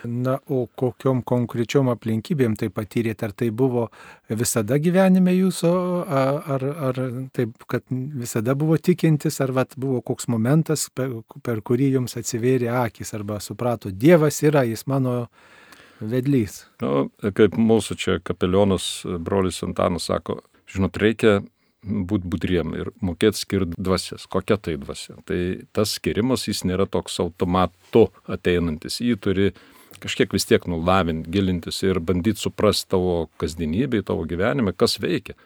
Na, 0.03 0.39
o 0.49 0.65
kokiom 0.81 1.21
konkrečiom 1.29 1.91
aplinkybėm 1.93 2.57
tai 2.59 2.71
patyrėte? 2.73 3.29
Ar 3.29 3.35
tai 3.37 3.51
buvo 3.55 3.87
visada 4.27 4.79
gyvenime 4.81 5.35
jūsų, 5.37 5.73
ar, 6.09 6.65
ar 6.89 7.01
taip, 7.37 7.53
kad 7.71 7.85
visada 7.91 8.57
buvo 8.59 8.79
tikintis, 8.81 9.39
ar 9.45 9.53
vat, 9.55 9.77
buvo 9.81 10.01
koks 10.03 10.31
momentas, 10.33 10.89
per, 10.95 11.21
per 11.45 11.61
kurį 11.63 11.93
jums 11.99 12.17
atsivėrė 12.19 12.73
akis, 12.81 13.13
arba 13.15 13.39
suprato, 13.45 13.93
Dievas 13.93 14.41
yra, 14.47 14.65
jis 14.67 14.87
mano 14.91 15.27
vedlys. 16.01 16.65
Nu, 16.83 17.11
kaip 17.37 17.61
mūsų 17.61 17.99
čia 18.01 18.19
kapelionas 18.25 19.05
brolis 19.21 19.61
Antanas 19.67 20.09
sako, 20.09 20.41
žinot, 20.71 20.97
reikia 20.99 21.43
būti 21.85 22.29
budriem 22.29 22.75
ir 22.77 22.91
mokėti 23.05 23.41
skirti 23.41 23.79
dvasias. 23.81 24.27
Kokia 24.31 24.59
tai 24.61 24.77
dvasia? 24.81 25.17
Tai 25.29 25.41
tas 25.77 25.97
skirimas 25.97 26.47
jis 26.49 26.65
nėra 26.69 26.87
toks 26.91 27.21
automatu 27.23 28.09
ateinantis. 28.29 29.01
Jį 29.01 29.17
turi 29.25 29.49
kažkiek 30.01 30.33
vis 30.33 30.47
tiek 30.49 30.65
nulavinti, 30.71 31.31
gilintis 31.33 31.81
ir 31.85 32.01
bandyti 32.05 32.41
suprasti 32.41 32.93
tavo 32.95 33.31
kasdienybę, 33.41 34.03
tavo 34.07 34.27
gyvenime, 34.29 34.75
kas 34.77 34.99
veikia, 35.01 35.37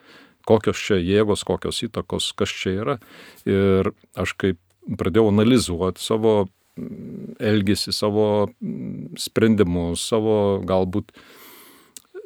kokios 0.47 0.79
čia 0.79 0.99
jėgos, 0.99 1.43
kokios 1.47 1.81
įtakos, 1.87 2.31
kas 2.37 2.51
čia 2.51 2.75
yra. 2.83 2.99
Ir 3.47 3.91
aš 4.19 4.35
kaip 4.39 4.59
pradėjau 4.99 5.31
analizuoti 5.31 6.03
savo 6.03 6.35
mm, 6.45 7.39
elgesį, 7.39 7.95
savo 7.95 8.27
mm, 8.47 9.15
sprendimus, 9.23 10.03
savo 10.11 10.61
galbūt 10.67 11.15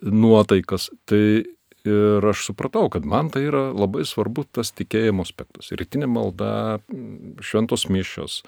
nuotaikas, 0.01 0.89
tai 1.09 1.45
ir 1.88 2.25
aš 2.31 2.45
supratau, 2.50 2.89
kad 2.91 3.05
man 3.07 3.29
tai 3.33 3.45
yra 3.48 3.69
labai 3.75 4.05
svarbu 4.07 4.45
tas 4.55 4.71
tikėjimo 4.75 5.25
aspektas. 5.25 5.71
Rytinė 5.75 6.09
malda, 6.12 6.79
mm, 6.91 7.39
šventos 7.45 7.88
mišios, 7.91 8.41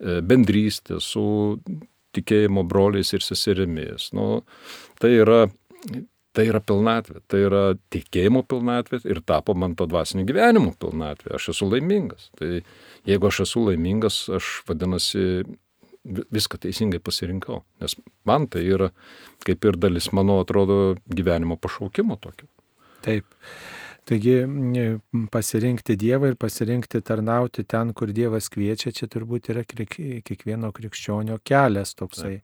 e, 0.00 0.20
bendrystė 0.22 1.00
su 1.02 1.58
tikėjimo 2.16 2.64
broliais 2.68 3.12
ir 3.12 3.24
seserimis. 3.24 4.12
Nu, 4.16 4.42
tai, 5.02 5.12
yra, 5.22 5.46
tai 6.36 6.48
yra 6.48 6.60
pilnatvė, 6.64 7.22
tai 7.28 7.44
yra 7.46 7.62
tikėjimo 7.92 8.44
pilnatvė 8.48 9.02
ir 9.04 9.22
tapo 9.26 9.54
man 9.54 9.76
to 9.78 9.86
dvasinio 9.90 10.26
gyvenimo 10.28 10.74
pilnatvė. 10.78 11.36
Aš 11.38 11.52
esu 11.54 11.70
laimingas. 11.70 12.30
Tai 12.38 12.60
jeigu 13.08 13.30
aš 13.30 13.44
esu 13.46 13.64
laimingas, 13.68 14.26
aš 14.38 14.62
vadinasi 14.68 15.44
viską 16.08 16.60
teisingai 16.62 17.00
pasirinkau. 17.04 17.62
Nes 17.82 17.96
man 18.28 18.46
tai 18.48 18.64
yra 18.64 18.92
kaip 19.44 19.64
ir 19.68 19.76
dalis 19.80 20.10
mano, 20.16 20.40
atrodo, 20.42 20.96
gyvenimo 21.12 21.58
pašaukimo 21.60 22.16
tokio. 22.22 22.48
Taip. 23.08 23.24
Taigi 24.08 24.36
pasirinkti 25.32 25.96
Dievą 26.00 26.30
ir 26.32 26.36
pasirinkti 26.40 27.02
tarnauti 27.04 27.64
ten, 27.68 27.92
kur 27.92 28.08
Dievas 28.16 28.48
kviečia, 28.48 28.92
čia 28.96 29.08
turbūt 29.10 29.50
yra 29.52 29.66
kiekvieno 29.68 30.70
krikščionio 30.72 31.36
kelias 31.44 31.92
toksai. 31.98 32.38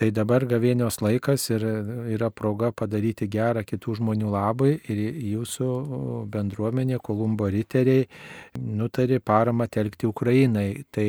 Tai 0.00 0.08
dabar 0.16 0.46
gavėnios 0.48 0.98
laikas 1.04 1.42
ir 1.52 1.64
yra 2.14 2.30
proga 2.32 2.70
padaryti 2.72 3.26
gerą 3.28 3.60
kitų 3.68 3.98
žmonių 3.98 4.30
labai 4.32 4.70
ir 4.92 5.00
jūsų 5.30 5.68
bendruomenė, 6.32 6.96
Kolumbo 7.04 7.48
riteriai, 7.52 8.06
nutarė 8.60 9.20
paramą 9.24 9.66
telkti 9.72 10.08
Ukrainai. 10.08 10.84
Tai 10.92 11.06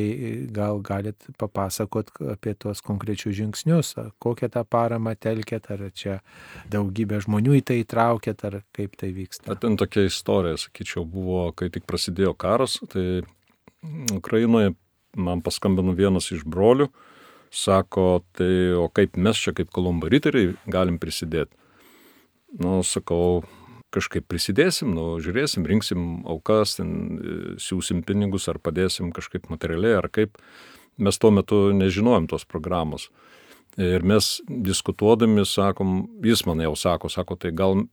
gal 0.52 0.80
galit 0.84 1.28
papasakot 1.40 2.12
apie 2.34 2.52
tuos 2.56 2.80
konkrečius 2.84 3.36
žingsnius, 3.38 3.94
kokią 4.20 4.50
tą 4.56 4.64
paramą 4.68 5.14
telkėt, 5.16 5.68
ar 5.72 5.86
čia 5.96 6.18
daugybė 6.72 7.20
žmonių 7.24 7.60
į 7.60 7.64
tai 7.68 7.80
įtraukėt, 7.84 8.44
ar 8.48 8.60
kaip 8.76 8.96
tai 9.00 9.12
vyksta. 9.16 9.56
Ten 9.60 9.80
tokia 9.82 10.06
istorija, 10.06 10.60
sakyčiau, 10.62 11.04
buvo, 11.08 11.44
kai 11.58 11.68
tik 11.74 11.86
prasidėjo 11.90 12.36
karas, 12.38 12.78
tai 12.92 13.24
Ukrainoje 14.14 14.76
man 15.18 15.42
paskambino 15.44 15.94
vienas 15.98 16.30
iš 16.32 16.46
brolių, 16.48 16.88
sako, 17.52 18.22
tai 18.38 18.72
o 18.78 18.86
kaip 18.94 19.18
mes 19.20 19.40
čia 19.42 19.52
kaip 19.56 19.72
Kolumbo 19.74 20.08
riteriai 20.08 20.54
galim 20.70 20.96
prisidėti? 21.02 21.58
Nu, 22.62 22.80
sakau, 22.84 23.42
kažkaip 23.92 24.26
prisidėsim, 24.28 24.92
nu, 24.96 25.06
žiūrėsim, 25.24 25.66
rinksim 25.68 26.06
aukas, 26.28 26.78
ten, 26.78 26.92
e, 27.16 27.36
siūsim 27.60 28.02
pinigus 28.08 28.48
ar 28.48 28.60
padėsim 28.60 29.12
kažkaip 29.12 29.50
materialiai 29.52 29.98
ar 30.00 30.08
kaip. 30.12 30.40
Mes 31.00 31.16
tuo 31.20 31.32
metu 31.32 31.70
nežinojom 31.76 32.28
tos 32.28 32.44
programos. 32.48 33.08
Ir 33.80 34.04
mes 34.04 34.34
diskutuodami 34.48 35.46
sakom, 35.48 36.04
jis 36.24 36.44
man 36.44 36.60
jau 36.60 36.74
sako, 36.76 37.08
sako, 37.12 37.38
tai 37.40 37.54
gal 37.56 37.86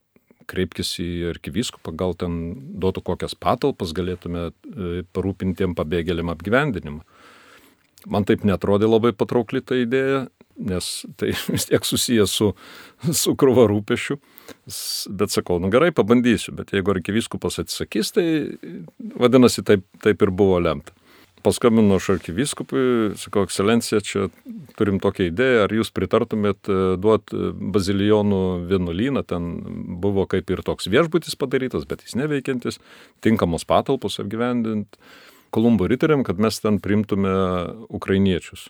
kreipkis 0.49 0.95
į 1.01 1.09
arkivyskupą, 1.33 1.93
gal 1.97 2.15
ten 2.19 2.39
duotų 2.81 3.03
kokias 3.11 3.35
patalpas, 3.37 3.93
galėtume 3.95 4.49
e, 4.49 5.03
parūpintiem 5.15 5.75
pabėgėliam 5.77 6.31
apgyvendinimą. 6.33 7.05
Man 8.09 8.25
taip 8.27 8.45
netrodė 8.47 8.87
labai 8.87 9.11
patraukli 9.15 9.61
ta 9.61 9.77
idėja, 9.79 10.27
nes 10.59 10.91
tai 11.19 11.33
vis 11.53 11.67
tiek 11.69 11.85
susijęs 11.85 12.35
su, 12.41 12.51
su 13.11 13.35
krūva 13.39 13.67
rūpešiu. 13.71 14.19
Bet 15.19 15.33
sakau, 15.33 15.59
nu 15.61 15.69
gerai, 15.73 15.91
pabandysiu, 15.95 16.55
bet 16.57 16.73
jeigu 16.73 16.95
arkivyskupas 16.95 17.61
atsisakys, 17.61 18.13
tai 18.15 18.25
vadinasi, 19.19 19.63
taip, 19.67 19.85
taip 20.03 20.25
ir 20.25 20.33
buvo 20.33 20.57
lemta. 20.63 20.95
Paskambinu 21.43 21.95
aš 21.95 22.09
arkivyskupui, 22.17 22.81
sakau, 23.19 23.45
ekscelencija, 23.47 24.01
čia 24.03 24.25
turim 24.79 24.99
tokią 24.99 25.29
idėją, 25.29 25.61
ar 25.65 25.73
jūs 25.77 25.91
pritartumėt 25.95 26.67
e, 26.67 26.79
duoti 26.99 27.53
bazilijonų 27.75 28.41
vienuolyną, 28.67 29.23
ten 29.27 29.47
buvo 30.03 30.25
kaip 30.29 30.51
ir 30.51 30.63
toks 30.67 30.89
viešbutis 30.91 31.39
padarytas, 31.39 31.87
bet 31.87 32.03
jis 32.03 32.17
neveikiantis, 32.19 32.81
tinkamos 33.23 33.67
patalpos 33.69 34.19
apgyvendinti 34.23 34.99
Kolumbo 35.49 35.87
riteriam, 35.89 36.21
kad 36.21 36.37
mes 36.37 36.59
ten 36.61 36.77
primtume 36.77 37.31
ukrainiečius. 37.89 38.67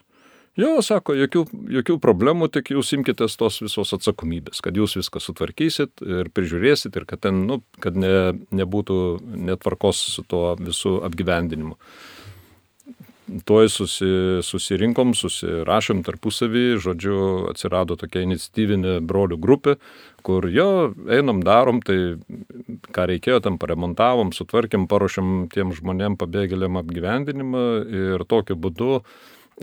Jo, 0.58 0.80
sako, 0.82 1.14
jokių, 1.14 1.44
jokių 1.76 1.96
problemų, 2.02 2.48
tik 2.50 2.72
jūs 2.74 2.90
imkitės 2.96 3.36
tos 3.38 3.60
visos 3.62 3.92
atsakomybės, 3.94 4.58
kad 4.64 4.76
jūs 4.76 4.96
viską 4.98 5.22
sutvarkysit 5.22 6.02
ir 6.02 6.30
prižiūrėsit 6.34 6.96
ir 6.98 7.06
kad 7.08 7.22
ten, 7.26 7.44
nu, 7.46 7.60
kad 7.80 7.94
ne, 7.94 8.32
nebūtų 8.50 8.96
netvarkos 9.50 10.00
su 10.16 10.24
tuo 10.26 10.56
visų 10.58 10.98
apgyvendinimu 11.06 11.78
tuoj 13.46 13.68
susi, 13.72 14.10
susirinkom, 14.44 15.12
susirašėm 15.18 16.02
tarpusavį, 16.06 16.64
žodžiu, 16.82 17.16
atsirado 17.52 17.96
tokia 18.00 18.24
iniciatyvinė 18.26 18.98
brolių 19.06 19.38
grupė, 19.40 19.76
kur 20.26 20.48
jo, 20.52 20.92
einam, 21.10 21.42
darom, 21.46 21.80
tai 21.84 22.16
ką 22.94 23.08
reikėjo, 23.12 23.40
tam 23.46 23.58
paremontavom, 23.62 24.34
sutvarkėm, 24.36 24.86
paruošėm 24.90 25.50
tiem 25.54 25.74
žmonėm 25.76 26.18
pabėgėliam 26.20 26.80
apgyvendinimą 26.82 27.66
ir 27.88 28.26
tokiu 28.28 28.58
būdu 28.60 29.02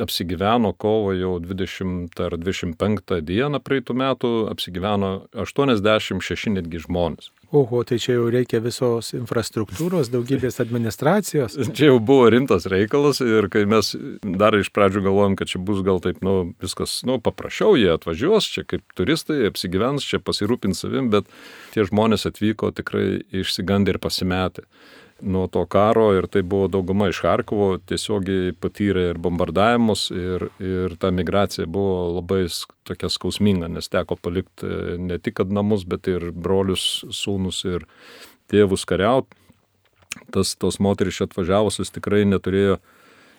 apsigyveno 0.01 0.73
kovo 0.77 1.13
jau 1.17 1.37
20 1.41 2.21
ar 2.21 2.37
25 2.37 3.21
dieną 3.25 3.61
praeitų 3.65 3.97
metų, 3.97 4.33
apsigyveno 4.53 5.11
86 5.33 6.53
netgi 6.53 6.85
žmonės. 6.85 7.31
Oho, 7.55 7.79
tai 7.87 7.95
čia 7.95 8.17
jau 8.17 8.25
reikia 8.31 8.59
visos 8.59 9.13
infrastruktūros, 9.15 10.09
daugybės 10.11 10.59
administracijos. 10.59 11.55
Čia 11.77 11.93
jau 11.93 12.01
buvo 12.03 12.25
rimtas 12.33 12.67
reikalas 12.67 13.21
ir 13.23 13.47
kai 13.53 13.63
mes 13.69 13.93
dar 14.41 14.57
iš 14.57 14.67
pradžių 14.75 15.05
galvojom, 15.05 15.37
kad 15.39 15.47
čia 15.47 15.61
bus 15.63 15.79
gal 15.87 16.01
taip, 16.03 16.19
nu, 16.27 16.51
viskas, 16.59 16.99
nu, 17.07 17.21
paprasčiau, 17.23 17.77
jie 17.79 17.93
atvažiuos, 17.93 18.49
čia 18.51 18.65
kaip 18.67 18.83
turistai, 18.99 19.45
apsigyvens, 19.47 20.03
čia 20.03 20.19
pasirūpins 20.19 20.83
savim, 20.83 21.07
bet 21.13 21.31
tie 21.71 21.87
žmonės 21.87 22.27
atvyko 22.27 22.73
tikrai 22.75 23.21
išsigandę 23.31 23.95
ir 23.95 24.03
pasimetę 24.03 24.67
nuo 25.21 25.47
to 25.47 25.65
karo 25.65 26.11
ir 26.13 26.27
tai 26.27 26.41
buvo 26.41 26.67
dauguma 26.67 27.07
iš 27.09 27.21
Harkovo 27.25 27.77
tiesiogiai 27.89 28.53
patyrė 28.61 29.07
ir 29.11 29.21
bombardavimus 29.21 30.07
ir, 30.13 30.47
ir 30.61 30.95
ta 31.01 31.11
migracija 31.11 31.65
buvo 31.65 32.19
labai 32.19 32.45
tokia 32.87 33.09
skausminga, 33.11 33.69
nes 33.71 33.89
teko 33.89 34.17
palikti 34.21 34.67
e, 34.67 34.97
ne 35.01 35.17
tik 35.17 35.41
namus, 35.49 35.87
bet 35.89 36.07
ir 36.11 36.29
brolius, 36.31 37.05
sūnus 37.13 37.63
ir 37.65 37.87
tėvus 38.51 38.85
kariauti. 38.87 39.33
Tas, 40.33 40.55
tos 40.57 40.79
moteris 40.81 41.19
atvažiavusios 41.21 41.91
tikrai 41.93 42.23
neturėjo 42.25 42.79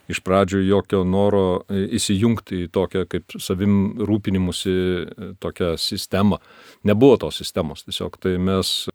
iš 0.09 0.21
pradžių 0.25 0.63
jokio 0.65 1.03
noro 1.05 1.63
e, 1.69 1.85
įsijungti 1.99 2.65
į 2.65 2.71
tokią 2.73 3.05
kaip 3.13 3.37
savim 3.41 4.01
rūpinimusi 4.09 4.75
e, 4.75 5.31
tokią 5.43 5.75
sistemą. 5.81 6.41
Nebuvo 6.89 7.19
tos 7.25 7.41
sistemos, 7.43 7.85
tiesiog 7.87 8.17
tai 8.23 8.37
mes 8.41 8.89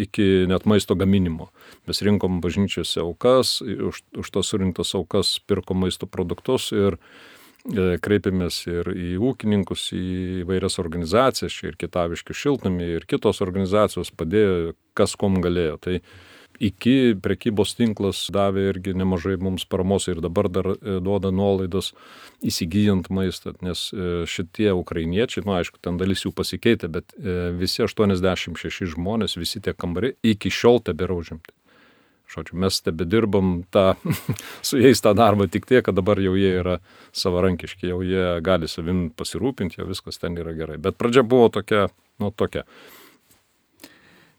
iki 0.00 0.46
net 0.50 0.66
maisto 0.70 0.96
gaminimo. 0.98 1.50
Mes 1.88 2.02
rinkom 2.06 2.40
bažnyčiose 2.44 3.02
aukas, 3.02 3.58
už, 3.62 4.04
už 4.22 4.34
tas 4.34 4.50
surinktas 4.50 4.94
aukas 4.94 5.36
pirkom 5.48 5.82
maisto 5.84 6.06
produktus 6.06 6.70
ir 6.74 7.00
e, 7.00 7.96
kreipėmės 8.04 8.60
ir 8.70 8.92
į 8.94 9.16
ūkininkus, 9.18 9.88
į 9.96 10.04
įvairias 10.44 10.78
organizacijas, 10.82 11.58
čia 11.58 11.72
ir 11.72 11.80
Kitaviškių 11.82 12.38
šiltnami, 12.44 12.92
ir 13.00 13.10
kitos 13.10 13.42
organizacijos 13.42 14.14
padėjo, 14.14 14.76
kas 14.94 15.18
kom 15.18 15.42
galėjo. 15.42 15.80
Tai 15.82 15.98
iki 16.62 17.14
prekybos 17.22 17.74
tinklas 17.78 18.26
davė 18.34 18.68
irgi 18.72 18.94
nemažai 18.96 19.36
mums 19.42 19.66
paramos 19.68 20.06
ir 20.08 20.20
dabar 20.24 20.48
dar 20.52 20.70
e, 20.74 20.98
duoda 21.04 21.32
nuolaidas 21.34 21.92
įsigijant 22.44 23.10
maistą, 23.14 23.54
nes 23.64 23.88
e, 23.92 24.24
šitie 24.30 24.70
ukrainiečiai, 24.76 25.44
nu 25.46 25.56
aišku, 25.58 25.80
ten 25.82 25.98
dalis 26.00 26.24
jų 26.26 26.34
pasikeitė, 26.36 26.90
bet 26.92 27.16
e, 27.18 27.52
visi 27.58 27.84
86 27.84 28.94
žmonės, 28.94 29.38
visi 29.40 29.62
tie 29.64 29.74
kambariai 29.76 30.16
iki 30.34 30.52
šiol 30.52 30.82
tebėra 30.84 31.16
užimti. 31.18 31.54
Žodžiu, 32.34 32.56
mes 32.58 32.80
tebe 32.80 33.04
dirbam 33.06 33.62
tą, 33.70 33.94
su 34.66 34.80
jais 34.80 35.00
tą 35.04 35.12
darbą 35.16 35.46
tik 35.52 35.68
tiek, 35.70 35.84
kad 35.86 35.96
dabar 35.96 36.20
jau 36.22 36.34
jie 36.38 36.54
yra 36.62 36.78
savarankiški, 37.14 37.90
jau 37.92 38.00
jie 38.02 38.40
gali 38.44 38.70
savim 38.70 39.06
pasirūpinti, 39.14 39.78
jau 39.82 39.88
viskas 39.90 40.18
ten 40.22 40.38
yra 40.40 40.54
gerai. 40.56 40.80
Bet 40.82 40.98
pradžia 40.98 41.22
buvo 41.26 41.50
tokia, 41.52 41.88
nu 42.22 42.32
tokia. 42.34 42.64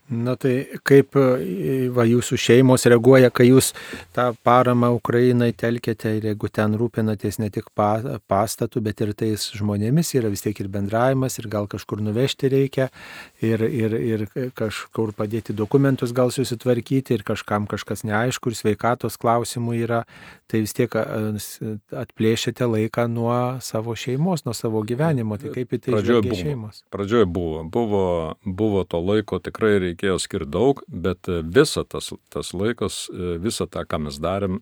Na 0.06 0.36
tai 0.38 0.68
kaip 0.86 1.16
va, 1.18 2.04
jūsų 2.06 2.38
šeimos 2.38 2.84
reaguoja, 2.86 3.32
kai 3.34 3.48
jūs 3.48 3.72
tą 4.14 4.28
paramą 4.46 4.92
Ukrainai 4.94 5.50
telkėte 5.58 6.12
ir 6.20 6.28
jeigu 6.30 6.50
ten 6.54 6.76
rūpinatės 6.78 7.40
ne 7.42 7.50
tik 7.50 7.72
pa, 7.74 8.20
pastatų, 8.30 8.84
bet 8.86 9.02
ir 9.02 9.16
tais 9.18 9.48
žmonėmis, 9.58 10.14
yra 10.20 10.30
vis 10.30 10.46
tiek 10.46 10.62
ir 10.62 10.70
bendravimas, 10.70 11.40
ir 11.42 11.50
gal 11.50 11.66
kažkur 11.72 12.04
nuvežti 12.06 12.52
reikia, 12.54 12.92
ir, 13.42 13.66
ir, 13.66 13.96
ir 13.98 14.28
kažkur 14.54 15.16
padėti 15.18 15.58
dokumentus 15.58 16.14
gal 16.14 16.30
susitvarkyti, 16.30 17.18
ir 17.18 17.26
kažkam 17.26 17.66
kažkas 17.66 18.06
neaišku, 18.06 18.54
ir 18.54 18.60
sveikatos 18.62 19.18
klausimų 19.18 19.80
yra, 19.88 20.04
tai 20.46 20.62
vis 20.68 20.78
tiek 20.78 20.94
atplėšėte 20.94 22.70
laiką 22.70 23.08
nuo 23.10 23.58
savo 23.66 23.98
šeimos, 23.98 24.46
nuo 24.46 24.54
savo 24.54 24.86
gyvenimo. 24.86 25.42
Tai 25.42 25.50
kaip 25.58 25.74
į 25.74 25.82
tai 25.82 25.98
žiūrėjo 25.98 26.40
šeimos? 26.44 26.86
Pradžioje 26.94 27.26
buvo, 27.26 27.66
buvo, 27.66 28.06
buvo 28.46 28.86
to 28.86 29.02
laiko 29.02 29.42
tikrai 29.42 29.80
reikia 29.82 29.95
reikėjo 29.96 30.20
skirti 30.20 30.52
daug, 30.52 30.82
bet 30.88 31.30
e, 31.32 31.42
visa 31.42 31.84
tas, 31.88 32.12
tas 32.30 32.54
laikas, 32.54 33.08
e, 33.10 33.38
visą 33.40 33.68
tą, 33.68 33.86
ką 33.88 34.02
mes 34.06 34.20
darėm, 34.20 34.60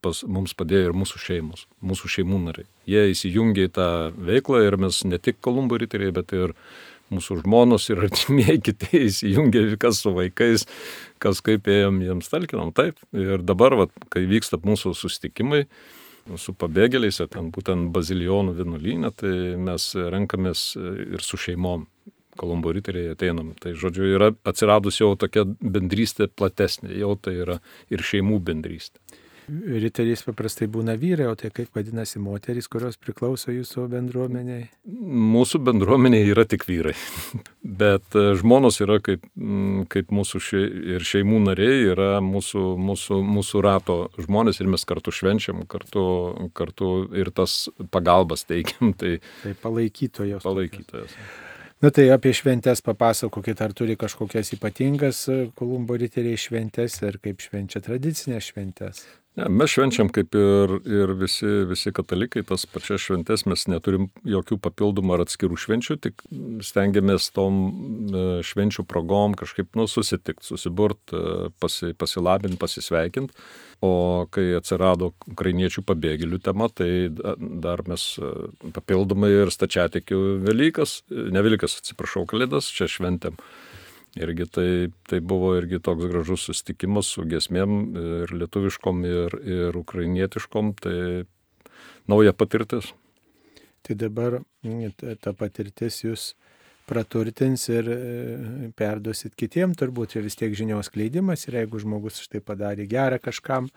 pas, 0.00 0.22
mums 0.24 0.54
padėjo 0.54 0.90
ir 0.90 0.94
mūsų 0.96 1.18
šeimos, 1.18 1.66
mūsų 1.82 2.08
šeimų 2.18 2.38
nariai. 2.46 2.68
Jie 2.86 3.10
įsijungė 3.12 3.66
į 3.68 3.72
tą 3.74 3.88
veiklą 4.14 4.62
ir 4.66 4.78
mes 4.78 5.02
ne 5.04 5.18
tik 5.18 5.40
Kolumbo 5.40 5.78
riteriai, 5.78 6.14
bet 6.14 6.32
ir 6.32 6.54
mūsų 7.10 7.42
žmonos 7.42 7.88
ir 7.90 8.02
artimieji 8.06 8.62
kiti 8.70 9.02
įsijungė, 9.08 9.76
kas 9.80 10.02
su 10.04 10.14
vaikais, 10.14 10.66
kas 11.18 11.42
kaip 11.42 11.68
ėjom 11.68 12.02
jiems 12.04 12.30
talkinom. 12.30 12.72
Taip. 12.76 13.00
Ir 13.16 13.42
dabar, 13.42 13.76
vat, 13.84 13.94
kai 14.12 14.26
vyksta 14.28 14.60
mūsų 14.62 14.94
sustikimai, 14.96 15.66
su 16.36 16.52
pabėgėliais, 16.52 17.22
ten 17.32 17.48
būtent 17.54 17.88
bazilijonų 17.94 18.52
vienuolynė, 18.58 19.12
tai 19.16 19.32
mes 19.56 19.94
renkamės 19.96 20.74
ir 20.76 21.24
su 21.24 21.40
šeimom 21.40 21.86
Kolumbo 22.38 22.72
riteriai 22.74 23.14
ateinam. 23.14 23.54
Tai 23.60 23.74
žodžiu, 23.78 24.10
yra 24.16 24.32
atsiradus 24.48 25.00
jau 25.02 25.14
tokia 25.20 25.46
bendrystė 25.46 26.30
platesnė, 26.30 26.94
jau 26.98 27.14
tai 27.20 27.38
yra 27.44 27.58
ir 27.92 28.04
šeimų 28.10 28.42
bendrystė. 28.50 29.02
Riteriais 29.48 30.20
paprastai 30.26 30.66
būna 30.68 30.92
vyrai, 31.00 31.30
o 31.30 31.36
tai 31.38 31.48
kaip 31.54 31.72
vadinasi 31.72 32.20
moterys, 32.20 32.66
kurios 32.68 32.98
priklauso 33.00 33.48
jūsų 33.54 33.86
bendruomeniai? 33.94 34.66
Mūsų 34.84 35.62
bendruomeniai 35.64 36.28
yra 36.34 36.44
tik 36.48 36.66
vyrai. 36.68 36.92
Bet 37.80 38.18
e, 38.18 38.34
žmonos 38.36 38.76
yra 38.84 38.98
kaip, 39.00 39.24
kaip 39.88 40.12
mūsų 40.12 40.42
še, 40.44 40.62
ir 40.96 41.08
šeimų 41.08 41.40
nariai, 41.46 41.80
yra 41.94 42.10
mūsų, 42.24 42.66
mūsų, 42.90 43.22
mūsų 43.38 43.64
rato 43.64 43.98
žmonės 44.20 44.60
ir 44.60 44.68
mes 44.68 44.84
kartu 44.88 45.16
švenčiam, 45.16 45.64
kartu, 45.64 46.04
kartu 46.52 46.92
ir 47.16 47.32
tas 47.32 47.66
pagalbas 47.88 48.44
teikiam. 48.48 48.92
Tai, 49.00 49.16
tai 49.44 49.56
palaikytojos. 49.62 50.42
Palaikytojos. 50.44 51.14
Tokios. 51.14 51.47
Na 51.78 51.92
tai 51.94 52.08
apie 52.10 52.32
šventės 52.34 52.80
papasakokit, 52.82 53.60
ar 53.62 53.70
turi 53.70 53.94
kažkokias 53.94 54.48
ypatingas 54.56 55.20
e, 55.30 55.36
Kolumbo 55.54 55.94
riteriai 55.94 56.34
šventės 56.34 56.96
ir 57.06 57.20
kaip 57.22 57.38
švenčia 57.44 57.78
tradicinės 57.86 58.48
šventės. 58.50 59.04
Ne, 59.38 59.46
mes 59.54 59.70
švenčiam 59.70 60.08
kaip 60.10 60.34
ir, 60.34 60.72
ir 60.88 61.12
visi, 61.18 61.46
visi 61.68 61.92
katalikai, 61.94 62.42
tas 62.46 62.64
pačias 62.66 63.04
šventės 63.04 63.44
mes 63.46 63.66
neturim 63.70 64.08
jokių 64.26 64.58
papildomų 64.64 65.14
ar 65.14 65.22
atskirų 65.22 65.58
švenčių, 65.62 65.96
tik 66.02 66.24
stengiamės 66.66 67.28
tom 67.36 67.60
e, 67.68 68.24
švenčių 68.46 68.82
progom 68.88 69.36
kažkaip 69.38 69.78
nu, 69.78 69.86
susitikti, 69.90 70.46
susiburt, 70.48 71.14
e, 71.14 71.52
pasi, 71.62 71.92
pasilabinti, 71.98 72.58
pasisveikinti. 72.58 73.46
O 73.84 74.26
kai 74.34 74.48
atsirado 74.58 75.12
ukrainiečių 75.30 75.84
pabėgėlių 75.86 76.40
tema, 76.42 76.66
tai 76.66 76.90
dar 77.14 77.84
mes 77.86 78.10
e, 78.18 78.32
papildomai 78.74 79.30
ir 79.36 79.54
stačiatikių 79.54 80.22
Velykas, 80.48 81.04
ne 81.14 81.46
Velykas, 81.46 81.78
atsiprašau, 81.78 82.26
Kalėdas, 82.26 82.72
čia 82.74 82.90
šventėm. 82.90 83.38
Irgi 84.18 84.46
tai, 84.50 84.70
tai 85.06 85.20
buvo 85.22 85.52
irgi 85.54 85.78
toks 85.84 86.08
gražus 86.10 86.48
susitikimas 86.48 87.10
su 87.14 87.22
gesmėm 87.28 87.74
ir 88.02 88.32
lietuviškom, 88.34 89.04
ir, 89.06 89.36
ir 89.46 89.78
ukrainietiškom, 89.78 90.72
tai 90.82 90.96
nauja 92.10 92.34
patirtis. 92.34 92.90
Tai 93.86 93.94
dabar 93.94 94.40
ta 95.22 95.32
patirtis 95.38 96.02
jūs 96.02 96.32
praturtins 96.88 97.68
ir 97.70 97.88
e, 97.92 97.98
perduosit 98.78 99.36
kitiem, 99.38 99.74
turbūt 99.78 100.14
čia 100.14 100.22
vis 100.24 100.38
tiek 100.38 100.54
žinios 100.56 100.90
kleidimas 100.92 101.46
ir 101.46 101.58
jeigu 101.60 101.80
žmogus 101.82 102.20
štai 102.24 102.40
padarė 102.44 102.88
gerą 102.90 103.20
kažkam, 103.22 103.68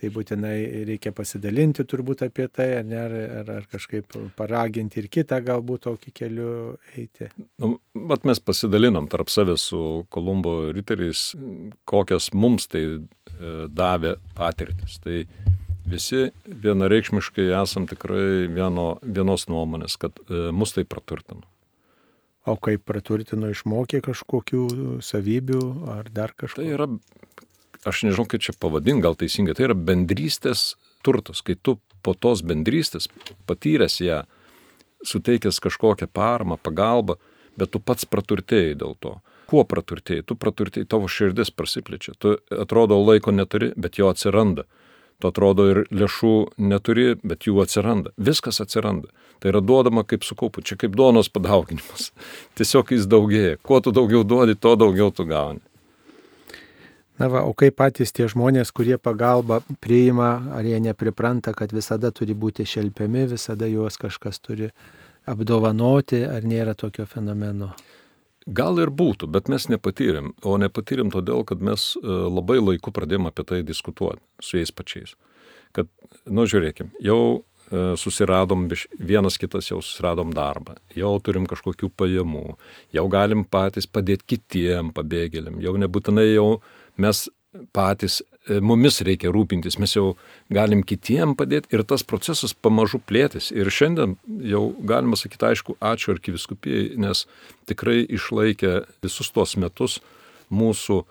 tai 0.00 0.10
būtinai 0.14 0.56
reikia 0.88 1.12
pasidalinti 1.16 1.84
turbūt 1.88 2.24
apie 2.26 2.46
tai, 2.48 2.68
ar, 2.80 2.86
ne, 2.88 3.00
ar, 3.02 3.52
ar 3.58 3.68
kažkaip 3.70 4.16
paraginti 4.38 5.02
ir 5.02 5.10
kitą 5.12 5.40
galbūt 5.44 5.86
tokį 5.88 6.14
keliu 6.22 6.52
eiti. 6.96 7.30
Nu, 7.60 7.74
mat 7.94 8.26
mes 8.28 8.40
pasidalinom 8.40 9.10
tarp 9.12 9.32
savęs 9.32 9.70
su 9.72 9.82
Kolumbo 10.12 10.56
riteriais, 10.76 11.30
kokias 11.90 12.30
mums 12.32 12.70
tai 12.70 12.84
e, 12.86 13.00
davė 13.68 14.16
patirtis. 14.38 15.00
Tai 15.04 15.24
visi 15.90 16.28
vienareikšmiškai 16.64 17.50
esam 17.60 17.86
tikrai 17.90 18.48
vieno, 18.52 18.92
vienos 19.02 19.48
nuomonės, 19.50 19.98
kad 20.00 20.16
e, 20.28 20.48
mus 20.54 20.76
tai 20.76 20.86
praturtino. 20.88 21.44
O 22.50 22.56
kaip 22.58 22.82
praturtino 22.88 23.50
išmokė 23.52 24.00
kažkokių 24.08 24.64
savybių 25.04 25.60
ar 25.92 26.10
dar 26.14 26.34
kažko? 26.34 26.62
Tai 26.62 26.72
yra, 26.74 26.88
aš 27.86 28.02
nežinau, 28.08 28.26
kaip 28.30 28.42
čia 28.42 28.54
pavadinti, 28.58 29.04
gal 29.04 29.18
teisingai, 29.18 29.54
tai 29.54 29.68
yra 29.68 29.76
bendrystės 29.78 30.74
turtas, 31.06 31.44
kai 31.46 31.54
tu 31.54 31.78
po 32.02 32.16
tos 32.16 32.42
bendrystės 32.46 33.06
patyręs 33.48 34.00
ją, 34.02 34.22
suteikęs 35.06 35.60
kažkokią 35.62 36.10
paramą, 36.12 36.58
pagalbą, 36.60 37.20
bet 37.60 37.72
tu 37.74 37.80
pats 37.80 38.08
praturtėjai 38.08 38.74
dėl 38.80 38.96
to. 39.00 39.18
Kuo 39.50 39.64
praturtėjai? 39.66 40.24
Tu 40.26 40.36
praturtėjai, 40.38 40.88
tavo 40.90 41.08
širdis 41.10 41.50
prasiplečia, 41.54 42.14
tu 42.18 42.36
atrodo 42.50 42.98
laiko 43.02 43.34
neturi, 43.34 43.72
bet 43.76 43.98
jo 43.98 44.10
atsiranda 44.12 44.66
tu 45.20 45.30
atrodo 45.30 45.68
ir 45.70 45.82
lėšų 45.92 46.34
neturi, 46.58 47.14
bet 47.22 47.46
jų 47.48 47.60
atsiranda. 47.64 48.14
Viskas 48.16 48.60
atsiranda. 48.64 49.12
Tai 49.40 49.52
yra 49.54 49.62
duodama 49.64 50.04
kaip 50.04 50.24
sukaupu, 50.26 50.64
čia 50.64 50.76
kaip 50.80 50.96
duonos 50.96 51.30
padauginimas. 51.32 52.10
Tiesiog 52.60 52.92
jis 52.96 53.08
daugėja. 53.08 53.58
Kuo 53.64 53.80
tu 53.84 53.92
daugiau 53.96 54.24
duodi, 54.24 54.56
to 54.56 54.76
daugiau 54.80 55.12
tu 55.14 55.28
gauni. 55.28 55.62
Na 57.20 57.28
va, 57.28 57.42
o 57.44 57.52
kaip 57.52 57.76
patys 57.76 58.14
tie 58.16 58.24
žmonės, 58.32 58.70
kurie 58.72 58.96
pagalbą 58.96 59.58
priima, 59.84 60.30
ar 60.56 60.64
jie 60.64 60.78
nepripranta, 60.80 61.52
kad 61.52 61.72
visada 61.76 62.08
turi 62.16 62.32
būti 62.32 62.64
šelpiami, 62.64 63.26
visada 63.34 63.68
juos 63.68 64.00
kažkas 64.00 64.40
turi 64.40 64.70
apdovanoti, 65.28 66.22
ar 66.24 66.46
nėra 66.48 66.72
tokio 66.72 67.04
fenomeno? 67.04 67.74
Gal 68.48 68.80
ir 68.80 68.88
būtų, 68.88 69.28
bet 69.28 69.50
mes 69.52 69.66
nepatyrėm. 69.68 70.32
O 70.48 70.56
nepatyrėm 70.60 71.10
todėl, 71.12 71.44
kad 71.44 71.60
mes 71.60 71.92
e, 71.98 72.06
labai 72.08 72.56
laiku 72.60 72.92
pradėjome 72.94 73.28
apie 73.28 73.44
tai 73.44 73.60
diskutuoti 73.66 74.22
su 74.40 74.56
jais 74.56 74.72
pačiais. 74.72 75.12
Kad, 75.76 75.90
nu 76.24 76.46
žiūrėkim, 76.48 76.88
jau 77.04 77.20
e, 77.36 77.82
susiradom, 78.00 78.64
vienas 78.96 79.36
kitas 79.38 79.68
jau 79.68 79.82
susiradom 79.84 80.32
darbą, 80.34 80.78
jau 80.96 81.12
turim 81.20 81.44
kažkokių 81.50 81.92
pajamų, 82.00 82.56
jau 82.96 83.04
galim 83.12 83.44
patys 83.44 83.86
padėti 83.86 84.34
kitiem 84.34 84.94
pabėgėliam, 84.96 85.60
jau 85.60 85.76
nebūtinai 85.76 86.30
jau 86.32 86.48
mes 86.96 87.26
patys, 87.74 88.20
e, 88.48 88.60
mumis 88.62 89.00
reikia 89.06 89.32
rūpintis, 89.34 89.78
mes 89.82 89.94
jau 89.96 90.14
galim 90.52 90.82
kitiem 90.86 91.34
padėti 91.38 91.74
ir 91.74 91.84
tas 91.88 92.04
procesas 92.06 92.54
pamažu 92.54 93.00
plėtis. 93.02 93.50
Ir 93.54 93.70
šiandien 93.74 94.16
jau 94.46 94.70
galima 94.86 95.18
sakyti, 95.18 95.48
aišku, 95.50 95.78
ačiū 95.82 96.14
arkiviskupijai, 96.14 96.92
nes 97.00 97.24
tikrai 97.70 98.02
išlaikė 98.06 98.76
visus 99.02 99.32
tuos 99.34 99.56
metus 99.60 99.98
mūsų 100.50 101.02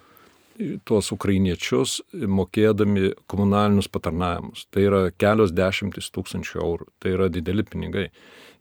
tuos 0.87 1.07
ukrainiečius 1.15 1.99
mokėdami 2.11 3.13
komunalinius 3.31 3.87
patarnavimus. 3.91 4.65
Tai 4.73 4.83
yra 4.83 5.01
kelios 5.15 5.53
dešimtis 5.55 6.11
tūkstančių 6.15 6.59
eurų, 6.59 6.87
tai 6.99 7.15
yra 7.15 7.29
dideli 7.31 7.63
pinigai. 7.63 8.09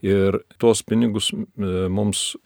Ir 0.06 0.38
tuos 0.62 0.84
pinigus 0.86 1.32
e, 1.34 1.38
mums 1.90 2.36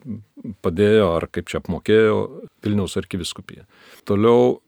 padėjo, 0.65 1.11
ar 1.19 1.29
kaip 1.29 1.51
čia 1.53 1.61
apmokėjo 1.61 2.19
Vilniaus 2.65 2.97
arkiviskupija. 2.97 3.67
Toliau 4.09 4.63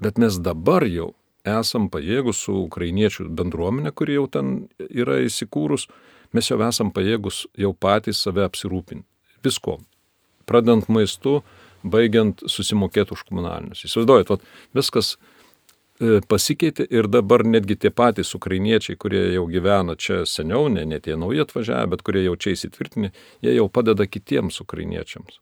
Bet 0.00 0.18
mes 0.18 0.38
dabar 0.40 0.86
jau 0.88 1.12
esam 1.44 1.88
pajėgus 1.92 2.40
su 2.46 2.54
ukrainiečių 2.66 3.28
bendruomenė, 3.36 3.92
kuri 3.96 4.16
jau 4.16 4.26
ten 4.32 4.52
yra 4.88 5.18
įsikūrus, 5.24 5.88
mes 6.36 6.50
jau 6.50 6.60
esam 6.64 6.92
pajėgus 6.92 7.46
jau 7.58 7.72
patys 7.76 8.22
save 8.24 8.44
apsirūpinti. 8.48 9.06
Visko. 9.44 9.78
Pradant 10.48 10.88
maistu, 10.92 11.40
baigiant 11.84 12.42
susimokėti 12.48 13.14
už 13.16 13.24
komunalinius. 13.28 13.84
Įsivaizduojat, 13.86 14.32
vat, 14.32 14.48
viskas 14.76 15.14
e, 15.16 16.20
pasikeitė 16.28 16.84
ir 16.92 17.08
dabar 17.08 17.44
netgi 17.46 17.78
tie 17.84 17.92
patys 17.92 18.34
ukrainiečiai, 18.36 18.98
kurie 19.00 19.22
jau 19.36 19.46
gyvena 19.52 19.96
čia 19.96 20.24
seniau, 20.28 20.68
ne, 20.72 20.84
ne 20.88 21.00
tie 21.00 21.16
nauji 21.16 21.44
atvažiavę, 21.46 21.92
bet 21.94 22.04
kurie 22.04 22.24
jau 22.26 22.36
čia 22.40 22.56
įsitvirtinę, 22.56 23.12
jie 23.44 23.56
jau 23.56 23.68
padeda 23.72 24.08
kitiems 24.08 24.60
ukrainiečiams. 24.64 25.40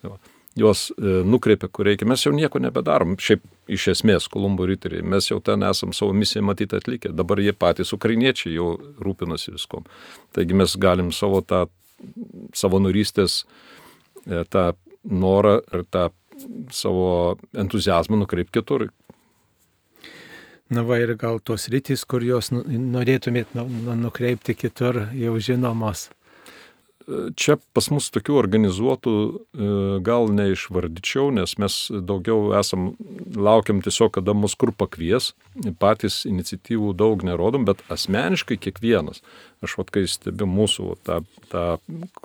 Tai 0.00 0.14
va 0.14 0.33
juos 0.58 0.88
e, 0.90 1.20
nukreipia, 1.26 1.68
kur 1.68 1.88
reikia. 1.88 2.08
Mes 2.08 2.22
jau 2.24 2.32
nieko 2.34 2.60
nebedarom. 2.62 3.16
Šiaip 3.20 3.44
iš 3.74 3.88
esmės 3.94 4.28
Kolumbo 4.30 4.66
riteriai, 4.68 5.02
mes 5.02 5.30
jau 5.30 5.40
ten 5.44 5.66
esam 5.66 5.94
savo 5.96 6.14
misiją 6.16 6.44
matyti 6.46 6.78
atlikę. 6.78 7.12
Dabar 7.16 7.42
jie 7.42 7.54
patys 7.56 7.94
ukrainiečiai 7.96 8.54
jau 8.56 8.74
rūpinasi 9.02 9.54
viskom. 9.56 9.86
Taigi 10.36 10.58
mes 10.58 10.76
galim 10.80 11.12
savo 11.14 11.42
tą 11.42 11.66
savanorystės, 12.54 13.42
e, 14.26 14.44
tą 14.50 14.72
norą 15.04 15.58
ir 15.72 15.86
tą 15.90 16.10
savo 16.74 17.36
entuzijazmą 17.54 18.18
nukreipti 18.22 18.60
kitur. 18.60 18.88
Na 20.70 20.82
va 20.82 20.96
ir 20.98 21.12
gal 21.20 21.38
tos 21.44 21.68
rytis, 21.68 22.06
kur 22.08 22.24
jos 22.24 22.48
norėtumėt 22.54 23.52
nu, 23.54 23.66
nu, 23.68 23.94
nukreipti 24.06 24.56
kitur, 24.56 25.04
jau 25.12 25.34
žinomos. 25.38 26.08
Čia 27.36 27.58
pas 27.76 27.90
mus 27.92 28.06
tokių 28.14 28.36
organizuotų 28.40 29.12
e, 29.12 29.66
gal 30.04 30.30
neišvardyčiau, 30.32 31.28
nes 31.36 31.52
mes 31.60 31.76
daugiau 31.92 32.54
esam, 32.56 32.94
laukiam 33.36 33.82
tiesiog, 33.84 34.14
kada 34.16 34.32
mus 34.36 34.54
kur 34.56 34.72
pakvies, 34.72 35.32
patys 35.82 36.22
iniciatyvų 36.28 36.94
daug 36.96 37.24
nerodom, 37.26 37.66
bet 37.68 37.82
asmeniškai 37.92 38.56
kiekvienas, 38.56 39.20
aš 39.64 39.76
vad 39.82 39.92
kai 39.92 40.06
stebiu 40.08 40.48
mūsų 40.48 40.94
tą, 41.04 41.20
tą 41.52 41.66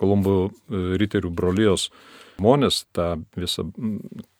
Kolumbų 0.00 0.36
e, 0.48 0.82
riterių 1.02 1.32
brolijos 1.34 1.90
žmonės, 2.38 2.86
tą 2.96 3.18
visą, 3.36 3.68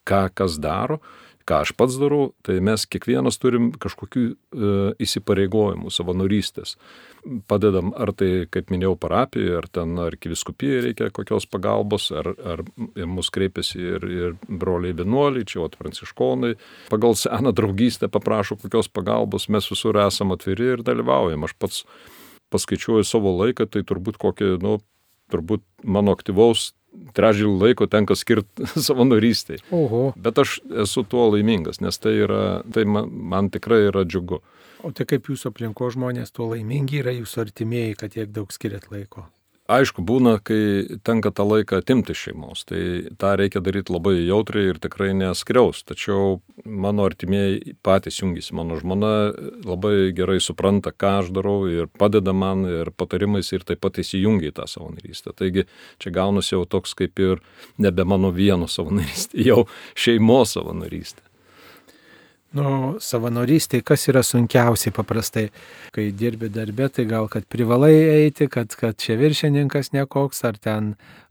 ką 0.09 0.22
kas 0.33 0.57
daro, 0.62 1.03
ką 1.50 1.60
aš 1.64 1.72
pats 1.74 1.96
darau, 1.98 2.30
tai 2.46 2.60
mes 2.62 2.84
kiekvienas 2.86 3.40
turim 3.42 3.70
kažkokių 3.82 4.22
e, 4.30 4.34
įsipareigojimų, 5.02 5.90
savanorystės. 5.92 6.76
Padedam, 7.50 7.90
ar 7.98 8.12
tai, 8.16 8.46
kaip 8.52 8.70
minėjau, 8.72 8.94
parapijoje, 9.02 9.56
ar 9.58 9.66
ten 9.72 9.98
arkiviskupijai 10.00 10.84
reikia 10.86 11.10
kokios 11.14 11.48
pagalbos, 11.50 12.08
ar, 12.16 12.30
ar 12.38 12.62
mus 13.10 13.32
kreipiasi 13.34 13.82
ir, 13.96 14.06
ir 14.06 14.38
broliai 14.46 14.96
vienuoliai, 14.96 15.48
čia 15.48 15.64
vat 15.64 15.76
pranciškonai. 15.80 16.54
Pagal 16.92 17.18
seną 17.18 17.52
draugystę 17.56 18.08
paprašo 18.12 18.56
kokios 18.62 18.88
pagalbos, 18.88 19.50
mes 19.52 19.68
visur 19.72 19.98
esame 20.06 20.38
atviri 20.38 20.76
ir 20.76 20.86
dalyvaujam. 20.86 21.48
Aš 21.48 21.56
pats 21.58 21.82
paskaičiuoju 22.54 23.06
savo 23.06 23.34
laiką, 23.42 23.66
tai 23.70 23.82
turbūt 23.86 24.18
kokį, 24.22 24.54
nu, 24.62 24.78
turbūt 25.30 25.66
mano 25.86 26.14
aktyvaus 26.16 26.70
trečdalį 27.16 27.57
laiko 27.61 27.88
tenka 27.90 28.16
skirti 28.18 28.68
savanorystiai. 28.87 29.62
Oho. 29.74 30.11
Bet 30.16 30.40
aš 30.42 30.59
esu 30.87 31.05
tuo 31.09 31.29
laimingas, 31.35 31.83
nes 31.85 31.98
tai, 32.03 32.16
yra, 32.26 32.44
tai 32.74 32.87
man, 32.88 33.11
man 33.11 33.50
tikrai 33.53 33.85
yra 33.88 34.05
džiugu. 34.07 34.40
O 34.81 34.94
tai 34.96 35.05
kaip 35.09 35.29
jūsų 35.29 35.50
aplinko 35.53 35.90
žmonės 35.92 36.33
tuo 36.33 36.48
laimingi 36.55 37.03
yra 37.03 37.12
jūsų 37.12 37.44
artimieji, 37.44 37.98
kad 38.00 38.16
tiek 38.16 38.33
daug 38.33 38.53
skiriat 38.55 38.88
laiko? 38.92 39.26
Aišku, 39.70 40.02
būna, 40.02 40.38
kai 40.42 40.98
tenka 41.06 41.30
tą 41.35 41.44
laiką 41.46 41.78
atimti 41.78 42.14
šeimos, 42.16 42.64
tai 42.66 43.12
tą 43.20 43.37
reikia 43.38 43.62
daryti 43.62 43.94
labai 43.94 44.16
jautriai 44.18 44.72
ir 44.72 44.80
tikrai 44.83 45.12
neskriaus. 45.14 45.85
Tačiau 45.87 46.40
mano 46.64 47.06
artimieji 47.06 47.76
patys 47.87 48.18
jungiasi, 48.18 48.56
mano 48.59 48.80
žmona 48.80 49.12
labai 49.66 50.11
gerai 50.16 50.40
supranta, 50.42 50.90
ką 50.90 51.14
aš 51.20 51.30
darau 51.37 51.70
ir 51.70 51.87
padeda 51.87 52.35
man 52.35 52.66
ir 52.66 52.90
patarimais 52.90 53.52
ir 53.54 53.62
taip 53.68 53.85
pat 53.85 54.02
įsijungia 54.02 54.50
į 54.50 54.59
tą 54.59 54.66
savanorystę. 54.74 55.37
Taigi 55.38 55.68
čia 56.02 56.14
gaunasi 56.18 56.56
jau 56.56 56.66
toks 56.66 56.96
kaip 56.98 57.22
ir 57.22 57.42
nebe 57.78 58.02
mano 58.02 58.35
vieno 58.35 58.66
savanorystė, 58.66 59.38
jau 59.52 59.64
šeimos 59.94 60.59
savanorystė. 60.59 61.30
Nu, 62.50 62.96
savanorystėje 62.98 63.84
kas 63.86 64.08
yra 64.10 64.24
sunkiausiai 64.26 64.90
paprastai, 64.90 65.44
kai 65.94 66.08
dirbi 66.10 66.48
darbė, 66.50 66.88
tai 66.90 67.04
gal 67.06 67.28
kad 67.30 67.44
privalai 67.46 67.92
eiti, 67.94 68.48
kad, 68.50 68.74
kad 68.74 68.98
čia 68.98 69.14
viršininkas 69.20 69.92
nekoks, 69.94 70.42
ar 70.48 70.58
ten 70.58 70.88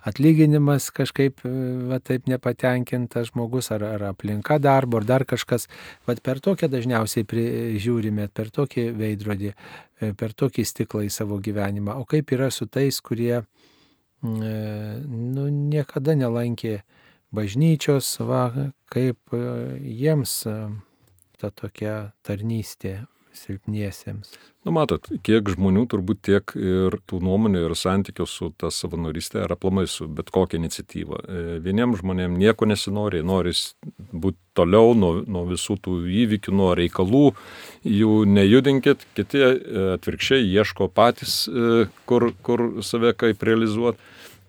atlyginimas 0.08 0.88
kažkaip 0.96 1.44
va, 1.44 2.00
taip 2.00 2.32
nepatenkintas 2.32 3.34
žmogus, 3.34 3.68
ar, 3.76 3.84
ar 3.98 4.08
aplinka 4.14 4.62
darbo, 4.64 5.04
ar 5.04 5.10
dar 5.12 5.28
kažkas. 5.28 5.68
Vat 6.08 6.24
per 6.24 6.40
tokią 6.40 6.72
dažniausiai 6.72 7.28
žiūrime, 7.84 8.32
per 8.32 8.56
tokį 8.56 8.90
veidrodį, 9.04 9.52
e, 10.00 10.16
per 10.16 10.32
tokį 10.32 10.70
stiklą 10.72 11.04
į 11.04 11.12
savo 11.20 11.44
gyvenimą. 11.44 12.00
O 12.00 12.08
kaip 12.08 12.32
yra 12.32 12.48
su 12.48 12.72
tais, 12.72 13.04
kurie 13.04 13.42
mm, 14.24 14.40
e, 14.40 14.58
nu, 15.36 15.52
niekada 15.52 16.16
nelankė 16.16 16.78
bažnyčios, 17.36 18.22
va, 18.24 18.54
kaip 18.88 19.36
e, 19.36 19.50
jiems 19.84 20.46
ta 21.40 21.52
tokia 21.56 22.12
tarnystė 22.28 23.00
silpniesiems. 23.40 24.34
Nu, 24.66 24.74
matot, 24.76 25.06
kiek 25.24 25.48
žmonių 25.54 25.86
turbūt 25.90 26.22
tiek 26.28 26.54
ir 26.60 26.98
tų 27.08 27.22
nuomonių 27.24 27.62
ir 27.68 27.76
santykių 27.78 28.26
su 28.28 28.50
ta 28.60 28.72
savanorystė 28.74 29.44
ar 29.46 29.54
aplamai 29.56 29.86
su 29.90 30.08
bet 30.12 30.32
kokia 30.36 30.60
iniciatyva. 30.60 31.20
E, 31.22 31.44
vieniems 31.64 32.02
žmonėms 32.02 32.40
nieko 32.42 32.68
nesinori, 32.70 33.22
nori 33.26 33.54
būti 34.12 34.38
toliau 34.60 34.96
nuo, 34.98 35.14
nuo 35.24 35.46
visų 35.50 35.78
tų 35.86 35.96
įvykių, 36.26 36.56
nuo 36.60 36.74
reikalų, 36.78 37.24
jų 37.88 38.18
nejudinkit, 38.34 39.08
kiti 39.18 39.46
e, 39.46 39.54
atvirkščiai 39.96 40.50
ieško 40.50 40.90
patys, 40.92 41.46
e, 41.48 41.86
kur, 42.10 42.32
kur 42.44 42.68
save 42.86 43.16
kaip 43.20 43.48
realizuoti. 43.48 44.02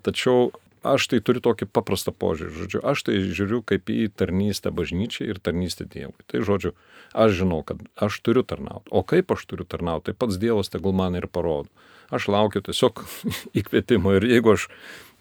Tačiau 0.07 0.49
aš 0.87 1.07
tai 1.13 1.21
turiu 1.25 1.43
tokį 1.45 1.69
paprastą 1.73 2.13
požiūrį. 2.17 2.55
Žodžiu, 2.63 2.81
aš 2.87 3.05
tai 3.07 3.19
žiūriu 3.21 3.61
kaip 3.67 3.91
į 3.93 4.09
tarnystę 4.17 4.73
bažnyčiai 4.75 5.31
ir 5.33 5.41
tarnystę 5.43 5.87
Dievui. 5.91 6.17
Tai 6.31 6.43
žodžiu, 6.47 6.73
aš 7.13 7.37
žinau, 7.43 7.61
kad 7.67 7.83
aš 8.01 8.21
turiu 8.25 8.45
tarnauti. 8.47 8.89
O 8.91 9.05
kaip 9.05 9.33
aš 9.35 9.47
turiu 9.51 9.69
tarnauti, 9.69 10.11
tai 10.11 10.17
pats 10.17 10.41
Dievas 10.41 10.73
tegul 10.73 10.97
man 10.97 11.19
ir 11.19 11.29
parodo. 11.29 11.71
Aš 12.11 12.31
laukiu 12.33 12.65
tiesiog 12.65 13.05
įkvietimo 13.61 14.17
ir 14.19 14.27
jeigu 14.31 14.57
aš 14.57 14.71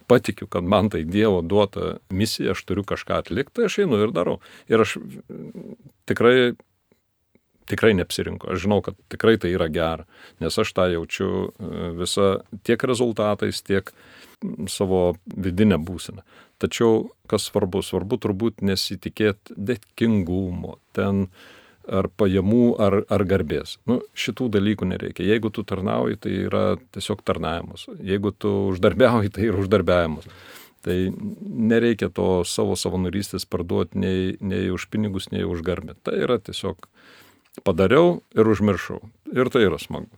patikiu, 0.10 0.48
kad 0.50 0.66
man 0.66 0.90
tai 0.90 1.04
Dievo 1.06 1.44
duota 1.46 2.00
misija, 2.10 2.56
aš 2.56 2.66
turiu 2.66 2.88
kažką 2.88 3.22
atlikti, 3.22 3.60
tai 3.60 3.70
aš 3.70 3.84
einu 3.84 4.02
ir 4.02 4.16
darau. 4.16 4.40
Ir 4.72 4.82
aš 4.82 4.98
tikrai 6.10 6.56
tikrai 7.70 7.94
neapsirinku. 7.98 8.50
Aš 8.50 8.66
žinau, 8.66 8.82
kad 8.86 8.98
tikrai 9.14 9.38
tai 9.42 9.54
yra 9.54 9.70
gera, 9.70 10.08
nes 10.42 10.58
aš 10.58 10.72
tą 10.74 10.88
jaučiu 10.90 11.30
e, 11.30 11.92
visą 12.00 12.30
tiek 12.66 12.84
rezultatais, 12.90 13.62
tiek 13.62 13.94
savo 14.72 15.16
vidinę 15.26 15.80
būseną. 15.82 16.24
Tačiau 16.60 17.10
kas 17.30 17.48
svarbu, 17.50 17.82
svarbu 17.86 18.20
turbūt 18.20 18.64
nesitikėti 18.66 19.56
dėkingumo, 19.56 20.78
ten 20.96 21.28
ar 21.90 22.10
pajamų, 22.20 22.64
ar, 22.82 23.00
ar 23.10 23.24
garbės. 23.26 23.78
Nu, 23.90 24.00
šitų 24.14 24.50
dalykų 24.54 24.88
nereikia. 24.92 25.26
Jeigu 25.26 25.50
tu 25.54 25.64
tarnauji, 25.66 26.20
tai 26.22 26.36
yra 26.46 26.64
tiesiog 26.94 27.24
tarnavimas. 27.26 27.88
Jeigu 28.06 28.32
tu 28.36 28.52
uždarbiauji, 28.74 29.32
tai 29.34 29.48
yra 29.50 29.64
uždarbiavimas. 29.64 30.30
Tai 30.86 30.98
nereikia 31.72 32.12
to 32.14 32.46
savo 32.48 32.78
savanorystės 32.80 33.48
parduoti 33.50 34.00
nei, 34.00 34.36
nei 34.40 34.70
už 34.72 34.88
pinigus, 34.94 35.32
nei 35.34 35.44
už 35.48 35.64
garbę. 35.66 35.98
Tai 36.06 36.16
yra 36.20 36.38
tiesiog 36.40 36.88
padariau 37.66 38.20
ir 38.38 38.54
užmiršau. 38.54 39.02
Ir 39.34 39.52
tai 39.52 39.66
yra 39.68 39.82
smagu. 39.82 40.12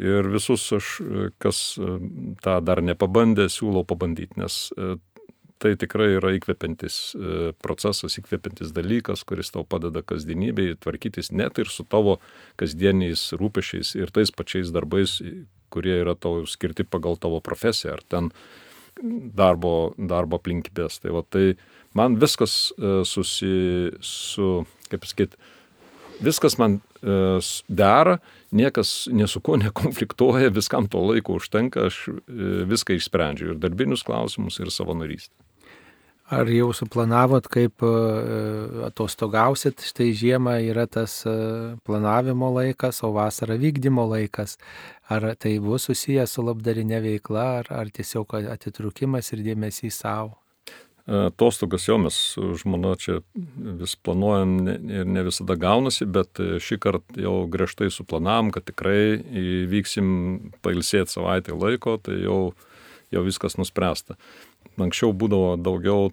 Ir 0.00 0.28
visus 0.32 0.64
aš, 0.76 0.96
kas 1.42 1.60
tą 2.44 2.56
dar 2.64 2.82
nepabandė, 2.84 3.48
siūlau 3.52 3.84
pabandyti, 3.88 4.38
nes 4.40 4.58
e, 4.76 4.96
tai 5.60 5.74
tikrai 5.80 6.14
yra 6.16 6.32
įkvepiantis 6.38 6.96
e, 7.12 7.52
procesas, 7.60 8.16
įkvepiantis 8.20 8.72
dalykas, 8.76 9.24
kuris 9.28 9.52
tau 9.52 9.66
padeda 9.68 10.02
kasdienybėje 10.06 10.78
tvarkytis 10.80 11.30
net 11.36 11.60
ir 11.60 11.68
su 11.68 11.84
tavo 11.84 12.18
kasdieniais 12.60 13.26
rūpešiais 13.36 13.92
ir 14.00 14.12
tais 14.14 14.32
pačiais 14.32 14.72
darbais, 14.72 15.18
kurie 15.70 16.00
yra 16.00 16.16
tau 16.16 16.46
skirti 16.48 16.86
pagal 16.88 17.20
tavo 17.20 17.42
profesiją 17.44 17.98
ar 17.98 18.04
ten 18.08 18.32
darbo, 19.36 19.92
darbo 19.96 20.40
aplinkybės. 20.40 20.98
Tai, 21.04 21.14
va, 21.18 21.24
tai 21.28 21.54
man 21.96 22.16
viskas 22.20 22.72
e, 22.72 23.00
susi, 23.08 23.54
su, 24.00 24.52
kaip 24.88 25.06
sakyti, 25.08 25.40
viskas 26.24 26.56
man 26.60 26.78
e, 27.02 27.38
dera, 27.68 28.18
niekas 28.50 29.08
nesu 29.12 29.42
kuo 29.44 29.58
nekonfliktuoja, 29.64 30.52
viskam 30.54 30.88
to 30.90 31.02
laiko 31.10 31.38
užtenka, 31.40 31.88
aš 31.90 32.02
e, 32.08 32.16
viską 32.70 32.98
išsprendžiu 32.98 33.54
ir 33.54 33.62
darbinius 33.62 34.04
klausimus, 34.06 34.60
ir 34.60 34.72
savanorystę. 34.74 35.34
Ar 36.30 36.46
jau 36.46 36.68
suplanavot, 36.70 37.48
kaip 37.50 37.82
atostogausit? 38.86 39.82
Štai 39.82 40.12
žiema 40.14 40.60
yra 40.62 40.84
tas 40.86 41.24
planavimo 41.82 42.52
laikas, 42.54 43.00
o 43.02 43.10
vasara 43.16 43.56
vykdymo 43.58 44.04
laikas. 44.12 44.54
Ar 45.10 45.32
tai 45.34 45.56
bus 45.58 45.88
susijęs 45.90 46.36
su 46.36 46.46
labdarinė 46.46 47.02
veikla, 47.02 47.48
ar, 47.64 47.72
ar 47.82 47.90
tiesiog 47.90 48.36
atitrukimas 48.44 49.32
ir 49.34 49.42
dėmesys 49.48 49.98
savo? 50.04 50.39
Atostogas 51.10 51.88
jau 51.88 51.96
mes 51.98 52.16
žmona 52.62 52.94
čia 53.00 53.18
vis 53.80 53.96
planuojam 53.98 54.52
ir 54.70 55.08
ne 55.10 55.24
visada 55.26 55.56
gaunasi, 55.58 56.06
bet 56.06 56.38
šį 56.38 56.78
kartą 56.82 57.24
jau 57.24 57.34
griežtai 57.50 57.90
suplanavom, 57.90 58.52
kad 58.54 58.68
tikrai 58.68 59.18
vyksim 59.70 60.12
pailsėti 60.62 61.16
savaitę 61.16 61.56
laiko, 61.58 61.96
tai 61.98 62.20
jau, 62.22 62.52
jau 63.10 63.24
viskas 63.26 63.58
nuspręsta. 63.58 64.14
Anksčiau 64.80 65.12
būdavo 65.16 65.56
daugiau 65.60 66.08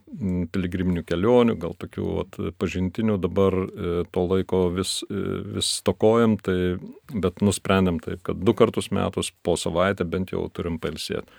piligriminių 0.52 1.04
kelionių, 1.08 1.56
gal 1.62 1.76
tokių 1.80 2.08
vat, 2.18 2.40
pažintinių, 2.60 3.16
dabar 3.24 3.56
e, 3.56 3.94
to 4.12 4.24
laiko 4.28 4.66
vis, 4.74 4.98
e, 5.08 5.22
vis 5.58 5.70
stokojam, 5.80 6.36
tai, 6.42 6.76
bet 7.14 7.44
nusprendėm 7.46 8.02
taip, 8.04 8.24
kad 8.28 8.42
du 8.44 8.56
kartus 8.58 8.90
metus 8.96 9.32
po 9.46 9.56
savaitę 9.60 10.08
bent 10.10 10.34
jau 10.36 10.44
turim 10.52 10.82
pailsėti. 10.84 11.30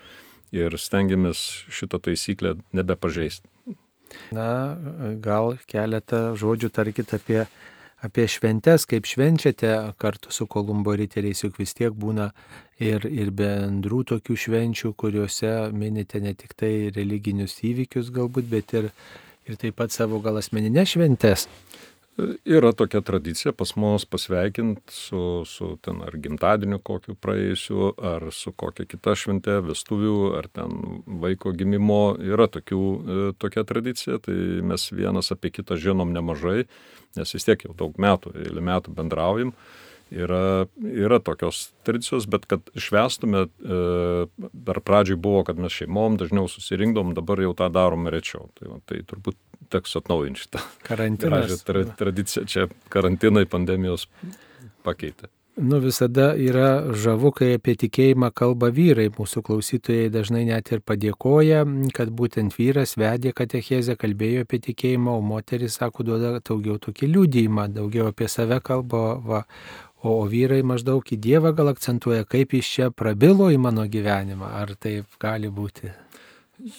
Ir 0.57 0.77
stengiamės 0.81 1.41
šitą 1.69 2.01
taisyklę 2.01 2.57
nebepažeisti. 2.73 3.49
Na, 4.33 4.79
gal 5.21 5.59
keletą 5.69 6.33
žodžių 6.41 6.71
tarkit 6.73 7.13
apie 7.13 7.43
apie 7.99 8.27
šventes, 8.31 8.87
kaip 8.87 9.07
švenčiate 9.11 9.71
kartu 9.99 10.31
su 10.31 10.47
Kolumbo 10.47 10.95
riteriais, 10.97 11.43
juk 11.43 11.59
vis 11.59 11.75
tiek 11.75 11.95
būna 11.95 12.31
ir, 12.79 13.03
ir 13.11 13.33
bendrų 13.35 14.05
tokių 14.13 14.37
švenčių, 14.45 14.93
kuriuose 14.99 15.55
minite 15.75 16.23
ne 16.23 16.35
tik 16.39 16.55
tai 16.59 16.73
religinius 16.95 17.59
įvykius 17.67 18.13
galbūt, 18.15 18.47
bet 18.51 18.75
ir, 18.79 18.91
ir 19.51 19.59
taip 19.59 19.79
pat 19.81 19.95
savo 19.95 20.23
gal 20.23 20.39
asmeninės 20.39 20.95
šventes. 20.95 21.49
Yra 22.45 22.73
tokia 22.75 22.99
tradicija 23.01 23.53
pas 23.55 23.77
mus 23.77 24.05
pasveikinti 24.05 24.93
su, 24.93 25.45
su 25.47 25.69
ten 25.83 26.01
ar 26.03 26.17
gimtadieniu 26.19 26.81
kokiu 26.83 27.15
praėjusiu, 27.15 27.93
ar 28.03 28.27
su 28.35 28.51
kokia 28.59 28.89
kita 28.91 29.15
švente, 29.15 29.55
vestuvių, 29.63 30.17
ar 30.41 30.49
ten 30.51 31.03
vaiko 31.23 31.53
gimimo. 31.55 32.17
Yra 32.19 32.49
tokių, 32.51 32.81
e, 32.83 33.21
tokia 33.39 33.63
tradicija, 33.69 34.19
tai 34.25 34.35
mes 34.67 34.89
vienas 34.91 35.31
apie 35.31 35.53
kitą 35.55 35.79
žinom 35.79 36.11
nemažai, 36.15 36.65
nes 37.19 37.35
vis 37.37 37.47
tiek 37.47 37.63
jau 37.69 37.77
daug 37.79 37.95
metų, 37.95 38.35
eilį 38.43 38.67
metų 38.73 38.97
bendraujam. 38.99 39.55
Yra, 40.11 40.65
yra 40.81 41.19
tokios 41.21 41.67
tradicijos, 41.85 42.25
bet 42.31 42.47
kad 42.49 42.71
švestume, 42.81 43.45
e, 43.45 43.81
dar 44.53 44.81
pradžiai 44.81 45.21
buvo, 45.21 45.43
kad 45.45 45.61
mes 45.61 45.75
šeimom 45.75 46.17
dažniau 46.21 46.49
susirinkdom, 46.49 47.13
dabar 47.19 47.43
jau 47.45 47.53
tą 47.59 47.69
darome 47.73 48.13
rečiau. 48.15 48.49
Tai, 48.57 48.71
va, 48.73 48.81
tai 48.89 49.03
turbūt 49.05 49.37
teks 49.73 49.99
atnaujinti 50.01 50.47
šitą. 50.47 50.65
Karantinas. 50.89 51.61
Tra, 51.69 51.85
tradicija 51.99 52.47
čia 52.49 52.71
karantinai 52.93 53.45
pandemijos 53.51 54.09
pakeitė. 54.87 55.29
Nu 55.61 55.81
visada 55.83 56.37
yra 56.39 56.93
žavu, 56.95 57.33
kai 57.35 57.49
apie 57.57 57.73
tikėjimą 57.83 58.29
kalba 58.31 58.69
vyrai. 58.71 59.09
Mūsų 59.11 59.41
klausytojai 59.49 60.07
dažnai 60.15 60.45
net 60.47 60.71
ir 60.71 60.85
padėkoja, 60.87 61.65
kad 61.97 62.13
būtent 62.15 62.55
vyras 62.55 62.95
vedė 63.01 63.33
katechezę, 63.35 63.97
kalbėjo 63.99 64.45
apie 64.47 64.61
tikėjimą, 64.69 65.17
o 65.19 65.25
moteris, 65.33 65.81
sako, 65.81 66.07
duoda 66.07 66.37
daugiau 66.39 66.79
tokį 66.79 67.11
liūdėjimą, 67.11 67.67
daugiau 67.75 68.07
apie 68.13 68.31
save 68.31 68.61
kalba, 68.63 69.03
va, 69.19 69.43
o, 70.03 70.19
vyrai 70.31 70.61
maždaug 70.67 71.07
į 71.07 71.19
Dievą 71.23 71.55
gal 71.57 71.73
akcentuoja, 71.73 72.27
kaip 72.29 72.55
jis 72.57 72.75
čia 72.75 72.91
prabilo 72.91 73.51
į 73.53 73.59
mano 73.63 73.87
gyvenimą. 73.91 74.53
Ar 74.63 74.75
taip 74.79 75.19
gali 75.23 75.51
būti? 75.53 75.93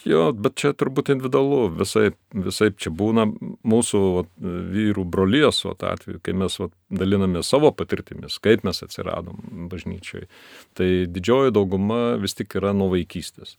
Jo, 0.04 0.34
bet 0.36 0.58
čia 0.60 0.74
turbūt 0.76 1.08
individualu, 1.14 1.70
visai, 1.80 2.10
visai 2.36 2.68
čia 2.76 2.92
būna 2.92 3.24
mūsų 3.64 4.02
vat, 4.18 4.32
vyrų 4.74 5.06
brolijos 5.08 5.62
atveju, 5.70 6.20
kai 6.24 6.34
mes 6.36 6.58
vat, 6.60 6.74
daliname 6.92 7.40
savo 7.48 7.72
patirtimis, 7.72 8.42
kaip 8.44 8.66
mes 8.68 8.84
atsiradom 8.84 9.70
bažnyčiai. 9.72 10.28
Tai 10.76 10.90
didžioji 11.08 11.56
dauguma 11.56 12.18
vis 12.20 12.36
tik 12.36 12.58
yra 12.60 12.74
nuo 12.76 12.90
vaikystės. 12.92 13.56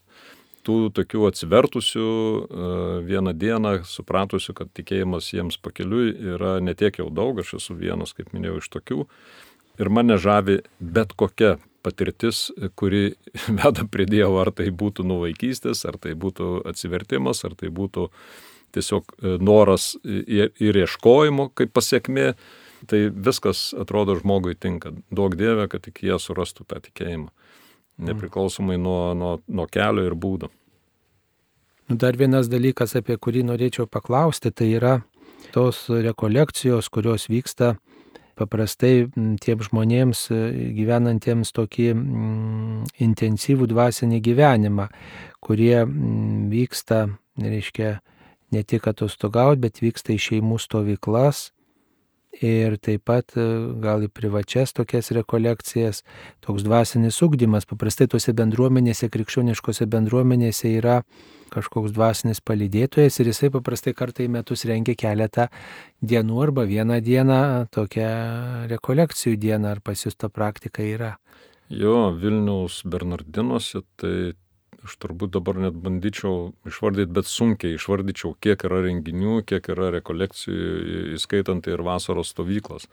Tų 0.60 0.90
tokių 0.92 1.24
atsivertusių 1.30 2.04
e, 2.04 2.72
vieną 3.08 3.32
dieną, 3.32 3.78
supratusių, 3.88 4.58
kad 4.58 4.74
tikėjimas 4.76 5.30
jiems 5.32 5.56
pakeliui 5.56 6.12
yra 6.34 6.58
netiek 6.60 7.00
jau 7.00 7.08
daug, 7.08 7.40
aš 7.40 7.56
esu 7.62 7.78
vienas, 7.80 8.12
kaip 8.12 8.34
minėjau, 8.36 8.58
iš 8.60 8.68
tokių. 8.76 9.06
Ir 9.80 9.88
mane 9.88 10.18
žavi 10.20 10.60
bet 10.80 11.14
kokia 11.16 11.56
patirtis, 11.82 12.50
kuri 12.76 13.14
veda 13.60 13.86
prie 13.90 14.06
Dievo, 14.08 14.40
ar 14.42 14.52
tai 14.52 14.68
būtų 14.70 15.06
nuo 15.08 15.22
vaikystės, 15.24 15.84
ar 15.88 15.98
tai 16.00 16.14
būtų 16.18 16.60
atsivertimas, 16.68 17.44
ar 17.48 17.56
tai 17.58 17.72
būtų 17.72 18.10
tiesiog 18.76 19.14
e, 19.16 19.36
noras 19.42 19.94
ir 20.04 20.82
ieškojimo 20.84 21.50
kaip 21.58 21.72
pasiekmė, 21.74 22.34
tai 22.90 23.08
viskas 23.10 23.70
atrodo 23.76 24.16
žmogui 24.20 24.54
tinka. 24.54 24.92
Daug 25.10 25.34
Dieve, 25.36 25.66
kad 25.72 25.84
tik 25.86 26.02
jie 26.04 26.16
surastų 26.20 26.68
tą 26.68 26.80
tikėjimą, 26.84 27.28
nepriklausomai 28.10 28.78
nuo, 28.80 29.12
nuo, 29.16 29.34
nuo 29.48 29.66
kelio 29.70 30.06
ir 30.06 30.16
būdo. 30.16 30.52
Nu, 31.90 31.96
dar 31.98 32.14
vienas 32.16 32.46
dalykas, 32.46 32.94
apie 32.94 33.16
kurį 33.18 33.42
norėčiau 33.48 33.88
paklausti, 33.90 34.52
tai 34.54 34.70
yra 34.78 35.00
tos 35.50 35.88
rekolekcijos, 35.90 36.86
kurios 36.92 37.26
vyksta 37.32 37.74
paprastai 38.40 39.06
tiems 39.42 39.68
žmonėms 39.68 40.24
e, 40.32 40.40
gyvenantiems 40.78 41.52
tokį 41.56 41.88
intensyvų 43.06 43.68
dvasinį 43.70 44.20
gyvenimą, 44.24 44.88
kurie 45.44 45.84
vyksta, 46.50 47.06
reiškia, 47.40 47.98
ne 48.50 48.66
tik 48.66 48.88
atostogauti, 48.90 49.62
bet 49.68 49.82
vyksta 49.84 50.16
į 50.16 50.20
šeimų 50.26 50.58
stovyklas 50.62 51.50
ir 52.38 52.76
taip 52.78 53.04
pat 53.08 53.34
e, 53.36 53.44
gal 53.82 54.04
į 54.06 54.10
privačias 54.14 54.72
tokias 54.76 55.10
rekolekcijas, 55.14 56.04
toks 56.44 56.64
dvasinis 56.66 57.18
ugdymas. 57.26 57.66
Paprastai 57.68 58.08
tuose 58.10 58.34
bendruomenėse, 58.36 59.10
krikščioniškose 59.12 59.88
bendruomenėse 59.90 60.70
yra 60.78 61.00
kažkoks 61.50 61.90
dvasinis 61.94 62.38
palydėtojas 62.46 63.18
ir 63.18 63.32
jisai 63.32 63.50
paprastai 63.50 63.94
kartą 63.98 64.22
į 64.22 64.30
metus 64.36 64.62
rengia 64.70 64.94
keletą 64.94 65.48
dienų 65.98 66.42
arba 66.44 66.66
vieną 66.70 67.00
dieną 67.02 67.40
tokią 67.74 68.10
rekolekcijų 68.70 69.34
dieną, 69.40 69.74
ar 69.74 69.82
pas 69.82 70.06
jūs 70.06 70.14
ta 70.14 70.30
praktika 70.30 70.86
yra. 70.86 71.16
Jo, 71.70 72.10
Vilniaus 72.14 72.80
Bernardinuose 72.86 73.82
tai 73.98 74.32
aš 74.86 74.96
turbūt 75.02 75.34
dabar 75.36 75.58
net 75.60 75.76
bandyčiau 75.76 76.52
išvardyti, 76.68 77.12
bet 77.16 77.28
sunkiai 77.28 77.76
išvardyčiau, 77.76 78.32
kiek 78.42 78.64
yra 78.68 78.80
renginių, 78.86 79.40
kiek 79.48 79.68
yra 79.74 79.90
rekolekcijų, 79.96 81.16
įskaitant 81.18 81.68
ir 81.70 81.84
vasaros 81.86 82.32
stovyklas. 82.32 82.88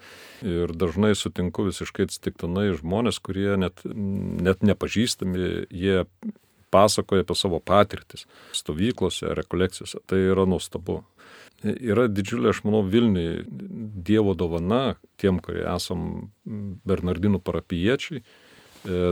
Ir 0.46 0.74
dažnai 0.76 1.14
sutinku 1.18 1.68
visiškai 1.70 2.08
atsitiktinai 2.10 2.70
žmonės, 2.80 3.22
kurie 3.24 3.56
net, 3.60 3.86
net 3.88 4.66
nepažįstami, 4.68 5.68
jie 5.72 6.04
pasakoja 6.74 7.24
apie 7.24 7.36
savo 7.36 7.60
patirtis 7.64 8.26
stovyklose, 8.56 9.32
rekolekcijose. 9.38 10.04
Tai 10.06 10.20
yra 10.34 10.48
nuostabu. 10.50 11.04
Yra 11.64 12.06
didžiulė, 12.12 12.52
aš 12.52 12.62
manau, 12.68 12.84
Vilniui 12.86 13.42
Dievo 14.08 14.36
dovana 14.38 14.98
tiem, 15.18 15.40
kurie 15.42 15.64
esam 15.66 16.30
Bernardinų 16.46 17.42
parapiečiai, 17.42 18.22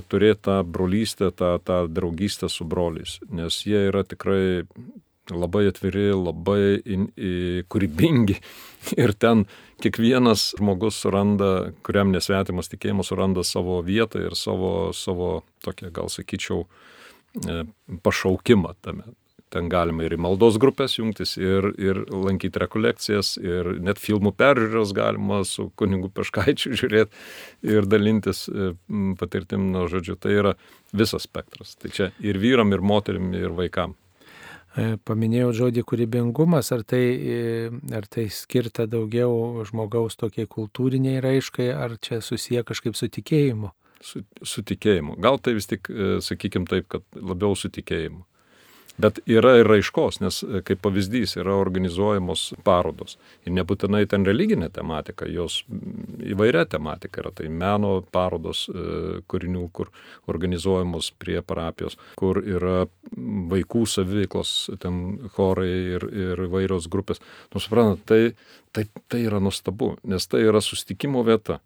turėti 0.09 0.41
tą 0.47 0.59
brolystę, 0.63 1.31
tą, 1.31 1.55
tą 1.63 1.81
draugystę 1.91 2.49
su 2.49 2.65
broliais, 2.65 3.19
nes 3.29 3.61
jie 3.67 3.87
yra 3.89 4.05
tikrai 4.07 4.63
labai 5.31 5.65
atviri, 5.71 6.11
labai 6.13 6.77
in, 6.85 7.07
in, 7.17 7.63
kūrybingi 7.69 8.37
ir 9.03 9.15
ten 9.17 9.47
kiekvienas 9.83 10.51
žmogus 10.59 10.99
suranda, 11.01 11.71
kuriam 11.85 12.13
nesvetimas 12.13 12.69
tikėjimas 12.71 13.09
suranda 13.11 13.43
savo 13.43 13.81
vietą 13.85 14.21
ir 14.27 14.37
savo, 14.37 14.91
savo 14.93 15.39
tokią, 15.65 15.89
gal 15.95 16.13
sakyčiau, 16.13 16.67
E, 17.35 17.63
pašaukimą 18.03 18.73
tame. 18.81 19.03
Ten 19.55 19.69
galima 19.71 20.05
ir 20.05 20.15
į 20.15 20.19
maldos 20.21 20.59
grupės 20.61 20.97
jungtis, 20.99 21.35
ir, 21.39 21.69
ir 21.79 22.01
lankyti 22.11 22.59
rekolekcijas, 22.61 23.35
ir 23.39 23.75
net 23.83 24.01
filmų 24.01 24.33
peržiūros 24.35 24.91
galima 24.95 25.41
su 25.47 25.69
kunigu 25.79 26.11
Peškaičiu 26.15 26.73
žiūrėti 26.81 27.71
ir 27.75 27.87
dalintis 27.89 28.45
e, 28.49 28.73
patirtim, 29.19 29.69
nu, 29.73 29.85
žodžiu, 29.91 30.17
tai 30.19 30.35
yra 30.41 30.55
visas 30.95 31.27
spektras. 31.29 31.77
Tai 31.79 31.93
čia 31.95 32.09
ir 32.23 32.41
vyram, 32.41 32.75
ir 32.75 32.83
moterim, 32.83 33.31
ir 33.37 33.55
vaikam. 33.55 33.95
E, 34.75 34.97
paminėjau 35.07 35.53
žodį 35.61 35.85
kūrybingumas, 35.87 36.73
ar 36.75 36.83
tai, 36.83 37.03
e, 37.15 37.71
ar 37.95 38.09
tai 38.11 38.27
skirta 38.33 38.89
daugiau 38.91 39.63
žmogaus 39.67 40.19
tokiai 40.19 40.51
kultūriniai 40.51 41.23
raiškai, 41.23 41.71
ar 41.71 41.95
čia 42.03 42.19
susiję 42.19 42.67
kažkaip 42.67 42.99
su 42.99 43.07
tikėjimu? 43.07 43.71
Su, 44.03 44.19
su 44.43 44.61
tikėjimu. 44.67 45.15
Gal 45.23 45.39
tai 45.41 45.55
vis 45.55 45.71
tik, 45.71 45.87
sakykim 46.21 46.67
taip, 46.69 46.91
kad 46.91 47.05
labiau 47.15 47.55
su 47.57 47.71
tikėjimu. 47.73 48.25
Bet 48.97 49.19
yra 49.27 49.57
ir 49.59 49.67
raiškos, 49.67 50.21
nes 50.23 50.37
e, 50.45 50.61
kaip 50.63 50.79
pavyzdys 50.85 51.35
yra 51.41 51.57
organizuojamos 51.59 52.45
parodos. 52.63 53.17
Ir 53.43 53.51
nebūtinai 53.57 54.05
ten 54.07 54.23
religinė 54.27 54.69
tematika, 54.71 55.27
jos 55.27 55.61
įvairia 56.23 56.63
tematika 56.71 57.19
yra. 57.23 57.33
Tai 57.35 57.49
meno 57.51 57.97
parodos 58.15 58.65
e, 58.71 59.19
kūrinių, 59.27 59.65
kur 59.75 59.91
organizuojamos 60.31 61.11
prie 61.19 61.41
parapijos, 61.43 61.99
kur 62.15 62.39
yra 62.39 62.85
vaikų 63.51 63.83
saviveiklos, 63.91 64.55
ten 64.79 65.03
chorai 65.35 65.71
ir, 65.97 66.07
ir 66.15 66.45
vairios 66.51 66.87
grupės. 66.91 67.19
Nu, 67.51 67.59
suprantat, 67.63 68.05
tai, 68.07 68.21
tai, 68.71 68.87
tai 69.11 69.25
yra 69.27 69.43
nuostabu, 69.43 69.97
nes 70.07 70.31
tai 70.31 70.45
yra 70.47 70.63
sustikimo 70.63 71.25
vieta. 71.27 71.59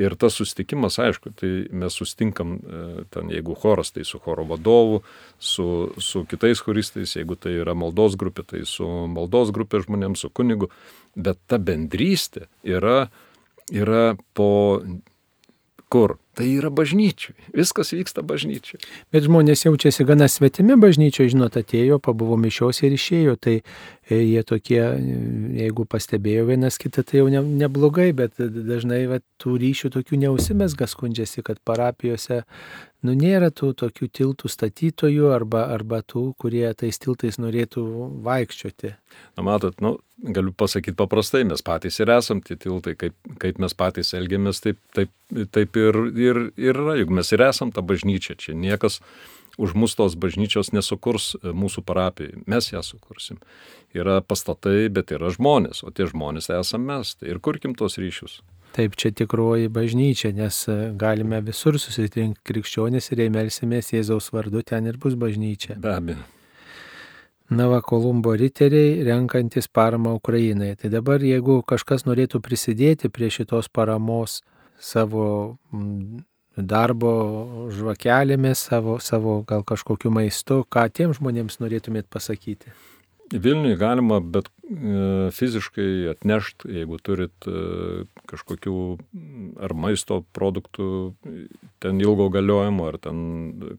Ir 0.00 0.14
tas 0.16 0.32
sustikimas, 0.38 0.96
aišku, 1.02 1.34
tai 1.36 1.50
mes 1.76 1.92
sustinkam 1.92 2.54
e, 2.56 2.84
ten, 3.12 3.28
jeigu 3.28 3.52
choras, 3.60 3.90
tai 3.92 4.06
su 4.08 4.16
choro 4.24 4.46
vadovu, 4.48 5.02
su, 5.36 5.66
su 6.00 6.22
kitais 6.30 6.62
choristais, 6.64 7.12
jeigu 7.18 7.36
tai 7.36 7.58
yra 7.60 7.74
maldos 7.76 8.16
grupė, 8.16 8.46
tai 8.54 8.62
su 8.68 8.88
maldos 9.12 9.52
grupė 9.52 9.82
žmonėms, 9.84 10.24
su 10.24 10.32
kunigu, 10.32 10.70
bet 11.12 11.42
ta 11.44 11.60
bendrystė 11.60 12.46
yra, 12.64 13.10
yra 13.68 14.14
po 14.32 14.80
kur? 15.92 16.16
Tai 16.32 16.46
yra 16.48 16.70
bažnyčiai. 16.72 17.34
Viskas 17.52 17.92
vyksta 17.92 18.22
bažnyčiai. 18.24 18.80
Bet 19.12 19.26
žmonės 19.26 19.66
jaučiasi 19.66 20.06
gana 20.08 20.30
svetimi 20.32 20.78
bažnyčioje, 20.80 21.34
žinot, 21.34 21.58
atėjo, 21.60 21.98
pabuvo 22.00 22.38
mišios 22.40 22.80
ir 22.86 22.96
išėjo. 22.96 23.34
Tai 23.36 23.58
e, 23.58 24.16
jie 24.16 24.40
tokie, 24.48 24.80
e, 24.80 25.18
jeigu 25.60 25.84
pastebėjo 25.84 26.46
vienas 26.48 26.80
kitą, 26.80 27.04
tai 27.04 27.20
jau 27.20 27.28
ne, 27.32 27.42
neblogai, 27.64 28.14
bet 28.16 28.40
dažnai 28.40 29.02
va, 29.10 29.20
tų 29.42 29.58
ryšių 29.60 29.92
tokių 29.98 30.22
neusimesga 30.24 30.88
skundžiasi, 30.88 31.44
kad 31.44 31.60
parapijose 31.68 32.40
nu, 33.06 33.14
nėra 33.18 33.50
tų 33.52 33.72
tokių 33.82 34.08
tiltų 34.16 34.50
statytojų 34.50 35.30
arba, 35.34 35.66
arba 35.74 36.00
tų, 36.06 36.30
kurie 36.40 36.64
tais 36.78 36.98
tiltais 37.02 37.38
norėtų 37.42 37.84
vaikščioti. 38.24 38.94
Na, 39.36 39.44
matot, 39.46 39.78
nu, 39.84 39.96
galiu 40.22 40.54
pasakyti 40.54 40.96
paprastai, 40.98 41.42
mes 41.48 41.64
patys 41.66 41.98
ir 42.00 42.12
esam 42.14 42.42
tie 42.44 42.56
tiltai, 42.60 42.94
kaip, 42.98 43.16
kaip 43.42 43.58
mes 43.62 43.74
patys 43.76 44.14
elgiamės, 44.18 44.62
taip, 44.64 44.78
taip, 44.96 45.10
taip 45.54 45.78
ir, 45.80 45.98
ir, 46.22 46.40
ir 46.56 46.78
yra, 46.78 46.96
juk 47.00 47.12
mes 47.14 47.32
ir 47.34 47.44
esam 47.48 47.72
ta 47.74 47.84
bažnyčia, 47.84 48.38
čia 48.38 48.56
niekas 48.56 49.00
už 49.60 49.74
mus 49.76 49.94
tos 49.98 50.16
bažnyčios 50.16 50.72
nesukurs 50.72 51.34
e, 51.36 51.52
mūsų 51.52 51.84
parapijai, 51.84 52.42
mes 52.48 52.70
ją 52.72 52.80
sukursim. 52.86 53.40
Yra 53.92 54.22
pastatai, 54.24 54.88
bet 54.88 55.12
yra 55.12 55.32
žmonės, 55.34 55.82
o 55.84 55.92
tie 55.92 56.08
žmonės 56.08 56.48
esame 56.56 56.94
mes, 56.94 57.14
tai 57.20 57.34
ir 57.34 57.40
kurkim 57.44 57.76
tos 57.76 57.98
ryšius. 58.00 58.40
Taip, 58.72 58.94
čia 58.96 59.10
tikroji 59.12 59.68
bažnyčia, 59.68 60.30
nes 60.32 60.62
e, 60.72 60.76
galime 60.96 61.42
visur 61.44 61.76
susitinkti 61.76 62.40
krikščionis 62.48 63.12
ir 63.12 63.26
jei 63.26 63.32
melsimės 63.32 63.92
Jėzaus 63.92 64.30
vardu, 64.32 64.64
ten 64.64 64.88
ir 64.88 64.96
bus 64.96 65.18
bažnyčia. 65.20 65.76
Be 65.82 65.92
abejo. 65.92 66.24
Nava 67.52 67.82
Kolumbo 67.84 68.32
riteriai 68.32 69.02
renkantis 69.04 69.68
paramą 69.68 70.14
Ukrainai. 70.16 70.72
Tai 70.80 70.88
dabar, 70.88 71.20
jeigu 71.20 71.58
kažkas 71.68 72.06
norėtų 72.06 72.40
prisidėti 72.40 73.10
prie 73.12 73.28
šitos 73.28 73.68
paramos 73.68 74.38
savo 74.82 75.24
darbo 76.56 77.12
žvakelėmis, 77.72 78.66
savo, 78.68 78.98
savo 79.00 79.40
gal 79.48 79.64
kažkokiu 79.64 80.12
maistu, 80.12 80.62
ką 80.68 80.88
tiem 80.92 81.14
žmonėms 81.16 81.60
norėtumėt 81.62 82.10
pasakyti? 82.12 82.74
Vilniui 83.32 83.76
galima 83.80 84.18
bet 84.20 84.48
e, 84.48 85.30
fiziškai 85.32 86.10
atnešti, 86.12 86.68
jeigu 86.76 86.98
turit 87.04 87.48
e, 87.48 88.04
kažkokių 88.30 88.76
ar 89.64 89.74
maisto 89.78 90.20
produktų, 90.36 90.88
ten 91.82 92.00
ilgo 92.02 92.28
galiojimo, 92.34 92.88
ar 92.92 93.00
ten 93.02 93.18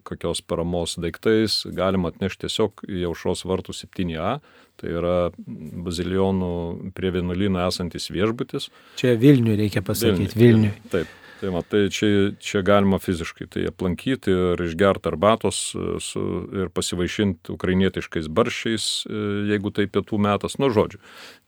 kokios 0.08 0.42
paramos 0.42 0.98
daiktais, 1.02 1.62
galima 1.70 2.14
atnešti 2.14 2.48
tiesiog 2.48 2.86
į 2.90 3.08
aušros 3.12 3.46
vartų 3.50 3.78
7A, 3.78 4.38
tai 4.82 4.96
yra 4.98 5.18
bazilionų 5.38 6.54
prie 6.98 7.14
vienuolyno 7.14 7.62
esantis 7.68 8.10
viešbutis. 8.14 8.72
Čia 9.02 9.18
Vilniui 9.22 9.60
reikia 9.60 9.86
pasakyti, 9.86 10.34
Vilniui. 10.34 10.74
Vilniui. 10.74 10.90
Taip. 10.94 11.20
Tai, 11.40 11.50
va, 11.52 11.62
tai 11.68 11.88
čia, 11.92 12.32
čia 12.40 12.62
galima 12.66 13.00
fiziškai 13.02 13.48
tai 13.52 13.66
aplankyti 13.68 14.32
ir 14.32 14.62
išgerti 14.64 15.10
arbatos 15.12 15.60
e, 15.76 15.86
su, 16.04 16.24
ir 16.56 16.72
pasivaišinti 16.74 17.54
ukrainietiškais 17.54 18.30
barščiais, 18.32 18.88
e, 19.08 19.22
jeigu 19.52 19.74
tai 19.76 19.88
pietų 19.92 20.20
metas. 20.24 20.58
Nu, 20.62 20.70
žodžiu, 20.74 21.02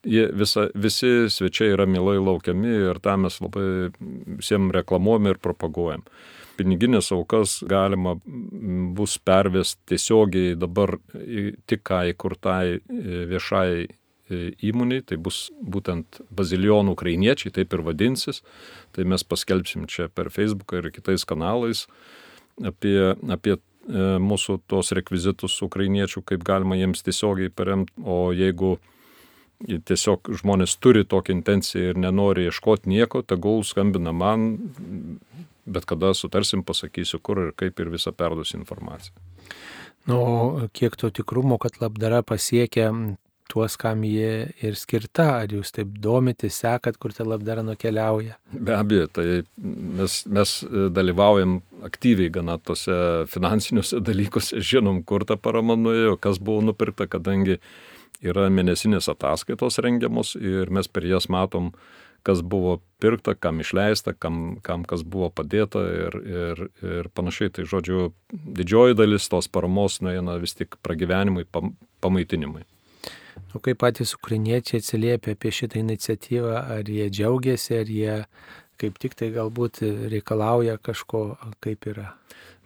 jie, 0.03 0.25
visa, 0.35 0.67
visi 0.75 1.29
svečiai 1.31 1.75
yra 1.75 1.87
mielai 1.89 2.17
laukiami 2.19 2.73
ir 2.91 3.01
tą 3.03 3.17
mes 3.23 3.39
labai 3.43 3.67
visiems 4.39 4.73
reklamuojam 4.75 5.31
ir 5.31 5.41
propaguojam. 5.43 6.05
Piniginės 6.55 7.11
aukas 7.11 7.59
galima 7.67 8.15
bus 8.95 9.17
pervesti 9.19 9.91
tiesiogiai 9.91 10.55
dabar 10.59 10.95
tik 11.67 11.83
ką 11.87 12.05
įkurtai 12.13 12.77
e, 12.77 12.79
viešai 13.31 13.69
įmoniai, 14.31 15.03
tai 15.05 15.17
bus 15.21 15.51
būtent 15.61 16.21
bazilionų 16.33 16.95
ukrainiečiai, 16.95 17.53
taip 17.53 17.73
ir 17.73 17.83
vadinsis 17.85 18.41
tai 18.95 19.05
mes 19.05 19.23
paskelbsim 19.23 19.85
čia 19.91 20.09
per 20.09 20.31
Facebooką 20.33 20.81
ir 20.81 20.91
kitais 20.95 21.25
kanalais 21.29 21.85
apie, 22.63 23.13
apie 23.29 23.55
e, 23.55 23.59
mūsų 24.21 24.61
tos 24.71 24.91
rekvizitus 24.95 25.59
ukrainiečių, 25.65 26.23
kaip 26.25 26.45
galima 26.47 26.77
jiems 26.79 27.05
tiesiogiai 27.05 27.53
paremti, 27.53 27.93
o 28.01 28.31
jeigu 28.33 28.77
tiesiog 29.65 30.33
žmonės 30.41 30.75
turi 30.83 31.05
tokią 31.07 31.37
intenciją 31.37 31.93
ir 31.93 31.99
nenori 31.99 32.47
ieškoti 32.49 32.89
nieko, 32.91 33.21
tegul 33.23 33.63
skambina 33.63 34.11
man, 34.11 34.57
bet 35.65 35.85
kada 35.89 36.13
sutarsim, 36.13 36.63
pasakysiu, 36.65 37.21
kur 37.23 37.47
ir 37.47 37.53
kaip 37.57 37.79
ir 37.79 37.93
visą 37.93 38.11
perduosiu 38.11 38.59
informaciją. 38.59 39.15
Nu, 40.05 40.19
kiek 40.73 40.97
to 40.99 41.09
tikrumo, 41.09 41.57
kad 41.57 41.79
labdara 41.81 42.21
pasiekia 42.21 42.91
tuos, 43.51 43.77
kam 43.79 44.03
jie 44.07 44.51
ir 44.65 44.77
skirta, 44.79 45.27
ar 45.43 45.53
jūs 45.53 45.73
taip 45.75 45.91
domitės, 46.01 46.59
sekat, 46.63 46.97
kur 47.01 47.13
ta 47.15 47.25
labdara 47.27 47.63
nukeliauja? 47.65 48.37
Be 48.53 48.75
abejo, 48.75 49.07
tai 49.15 49.25
mes, 49.57 50.21
mes 50.25 50.55
dalyvaujam 50.95 51.59
aktyviai 51.85 52.31
gana 52.33 52.57
tose 52.57 52.95
finansiniuose 53.31 54.01
dalykuose, 54.05 54.61
žinom, 54.63 55.03
kur 55.07 55.27
ta 55.27 55.37
parama 55.37 55.77
nuėjo, 55.79 56.17
kas 56.21 56.41
buvo 56.41 56.63
nupirkta, 56.71 57.09
kadangi 57.11 57.59
yra 58.25 58.47
mėnesinės 58.49 59.09
ataskaitos 59.11 59.79
rengiamos 59.83 60.35
ir 60.39 60.71
mes 60.73 60.89
per 60.89 61.05
jas 61.07 61.29
matom, 61.29 61.73
kas 62.25 62.41
buvo 62.41 62.79
pirkta, 63.03 63.35
kam 63.37 63.59
išleista, 63.61 64.15
kam, 64.17 64.57
kam 64.65 64.85
kas 64.89 65.03
buvo 65.05 65.29
padėta 65.29 65.83
ir, 65.85 66.15
ir, 66.25 66.63
ir 66.81 67.09
panašiai. 67.13 67.53
Tai 67.53 67.67
žodžiu, 67.69 68.07
didžioji 68.33 68.97
dalis 68.97 69.29
tos 69.29 69.45
paramos 69.51 69.99
nueina 70.01 70.39
vis 70.41 70.57
tik 70.57 70.79
pragyvenimui, 70.85 71.45
pam, 71.45 71.75
pamaitinimui. 72.01 72.65
O 73.55 73.61
kaip 73.63 73.79
patys 73.83 74.15
ukriniečiai 74.17 74.81
atsiliepia 74.81 75.35
apie 75.35 75.51
šitą 75.55 75.79
iniciatyvą, 75.81 76.55
ar 76.77 76.91
jie 76.91 77.07
džiaugiasi, 77.09 77.77
ar 77.79 77.91
jie 77.91 78.15
kaip 78.81 78.97
tik 78.99 79.15
tai 79.15 79.31
galbūt 79.35 79.81
reikalauja 80.11 80.77
kažko, 80.83 81.23
kaip 81.63 81.87
yra. 81.91 82.11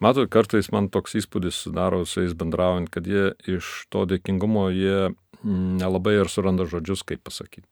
Matot, 0.01 0.29
kartais 0.31 0.71
man 0.73 0.87
toks 0.89 1.17
įspūdis 1.19 1.59
sudaro 1.65 2.01
su 2.07 2.23
jais 2.23 2.33
bendraujant, 2.37 2.89
kad 2.89 3.07
jie 3.07 3.33
iš 3.51 3.85
to 3.93 4.05
dėkingumo 4.09 4.69
jie 4.73 5.11
nelabai 5.43 6.17
ir 6.19 6.31
suranda 6.31 6.65
žodžius, 6.69 7.03
kaip 7.07 7.21
pasakyti. 7.27 7.67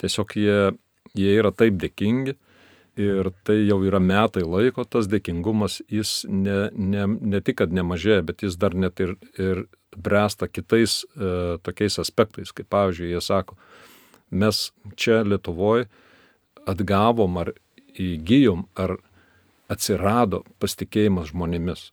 Tiesiog 0.00 0.34
jie, 0.38 0.58
jie 1.18 1.34
yra 1.36 1.52
taip 1.54 1.78
dėkingi 1.80 2.36
ir 2.98 3.30
tai 3.46 3.60
jau 3.62 3.78
yra 3.86 4.00
metai 4.02 4.42
laiko, 4.42 4.84
tas 4.84 5.08
dėkingumas 5.10 5.80
jis 5.92 6.24
ne, 6.28 6.68
ne, 6.74 7.06
ne 7.06 7.40
tik, 7.44 7.60
kad 7.62 7.74
nemažėja, 7.74 8.24
bet 8.26 8.42
jis 8.42 8.58
dar 8.60 8.74
net 8.74 9.00
ir, 9.04 9.14
ir 9.38 9.64
bręsta 9.96 10.48
kitais 10.50 11.02
e, 11.04 11.58
tokiais 11.62 11.98
aspektais, 12.02 12.52
kaip 12.52 12.68
pavyzdžiui, 12.74 13.12
jie 13.14 13.22
sako, 13.24 13.58
mes 14.30 14.68
čia 14.98 15.22
Lietuvoje 15.24 15.86
atgavom 16.68 17.38
ar 17.40 17.54
įgyjom 17.98 18.66
ar 18.78 18.98
atsirado 19.72 20.44
pasitikėjimas 20.62 21.32
žmonėmis. 21.32 21.88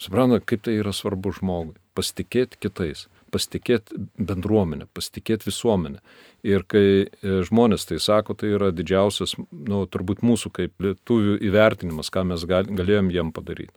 Suprantate, 0.00 0.46
kaip 0.48 0.64
tai 0.66 0.78
yra 0.80 0.92
svarbu 0.94 1.34
žmogui. 1.36 1.76
Pasitikėti 1.94 2.58
kitais, 2.58 3.06
pasitikėti 3.34 3.98
bendruomenę, 4.30 4.88
pasitikėti 4.94 5.50
visuomenę. 5.50 6.02
Ir 6.46 6.66
kai 6.70 6.86
e, 7.04 7.38
žmonės 7.48 7.88
tai 7.90 7.98
sako, 8.02 8.36
tai 8.38 8.52
yra 8.54 8.70
didžiausias, 8.74 9.36
nu, 9.50 9.84
turbūt 9.90 10.22
mūsų 10.26 10.52
kaip 10.60 10.86
lietuvių 10.86 11.40
įvertinimas, 11.50 12.12
ką 12.14 12.26
mes 12.30 12.46
galėjom 12.48 13.10
jiem 13.14 13.34
padaryti. 13.34 13.74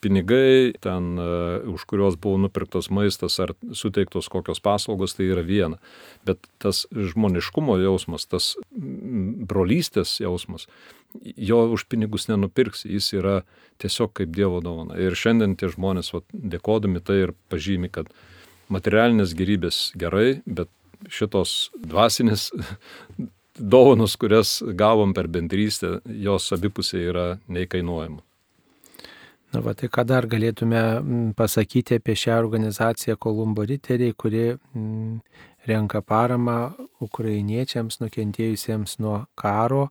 pinigai, 0.00 0.74
ten, 0.80 1.18
uh, 1.18 1.64
už 1.74 1.84
kuriuos 1.88 2.16
buvo 2.20 2.38
nupirktas 2.38 2.90
maistas 2.92 3.40
ar 3.42 3.54
suteiktos 3.72 4.28
kokios 4.30 4.60
paslaugos, 4.62 5.16
tai 5.16 5.30
yra 5.32 5.42
viena. 5.42 5.80
Bet 6.28 6.46
tas 6.62 6.84
žmoniškumo 6.92 7.78
jausmas, 7.80 8.28
tas 8.30 8.54
brolystės 8.70 10.18
jausmas, 10.22 10.68
jo 11.24 11.64
už 11.74 11.86
pinigus 11.90 12.28
nenupirks, 12.30 12.84
jis 12.86 13.12
yra 13.16 13.40
tiesiog 13.82 14.14
kaip 14.20 14.34
Dievo 14.36 14.60
dovana. 14.64 14.98
Ir 15.00 15.16
šiandien 15.18 15.56
tie 15.58 15.72
žmonės, 15.72 16.12
va, 16.14 16.22
dėkodami 16.32 17.02
tai 17.02 17.22
ir 17.24 17.34
pažymi, 17.50 17.90
kad 17.92 18.12
materialinės 18.72 19.34
gerybės 19.36 19.80
gerai, 19.98 20.40
bet 20.46 20.70
šitos 21.12 21.70
dvasinės 21.76 22.50
dovanos, 23.74 24.16
kurias 24.20 24.58
gavom 24.76 25.14
per 25.16 25.28
bendrystę, 25.32 26.00
jos 26.06 26.52
abipusiai 26.56 27.10
yra 27.10 27.26
neįkainuojama. 27.48 28.22
Na, 29.54 29.62
va, 29.62 29.72
tai 29.78 29.88
ką 29.92 30.02
dar 30.04 30.26
galėtume 30.28 30.80
pasakyti 31.38 32.00
apie 32.00 32.16
šią 32.18 32.34
organizaciją 32.42 33.14
Kolumbo 33.16 33.64
riteriai, 33.64 34.12
kuri 34.18 34.56
m, 34.74 35.20
renka 35.68 36.02
paramą 36.02 36.74
ukrainiečiams 37.06 38.00
nukentėjusiems 38.02 38.98
nuo 39.00 39.22
karo, 39.38 39.86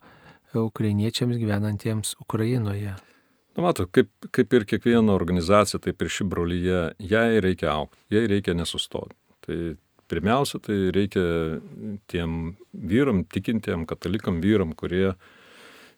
ukrainiečiams 0.56 1.40
gyvenantiems 1.40 2.16
Ukrainoje. 2.22 2.94
Na, 3.56 3.64
mato, 3.64 3.86
kaip, 3.88 4.10
kaip 4.36 4.54
ir 4.58 4.66
kiekviena 4.68 5.16
organizacija, 5.16 5.80
taip 5.80 6.04
ir 6.04 6.12
ši 6.12 6.28
brolyje, 6.28 6.82
jai 7.00 7.40
reikia 7.44 7.72
aukti, 7.72 8.02
jai 8.12 8.26
reikia 8.28 8.56
nesustoti. 8.58 9.16
Tai 9.46 9.60
pirmiausia, 10.12 10.60
tai 10.60 10.76
reikia 10.96 11.24
tiem 12.12 12.56
vyram, 12.76 13.24
tikintiem 13.32 13.86
katalikam 13.88 14.42
vyram, 14.44 14.76
kurie 14.78 15.14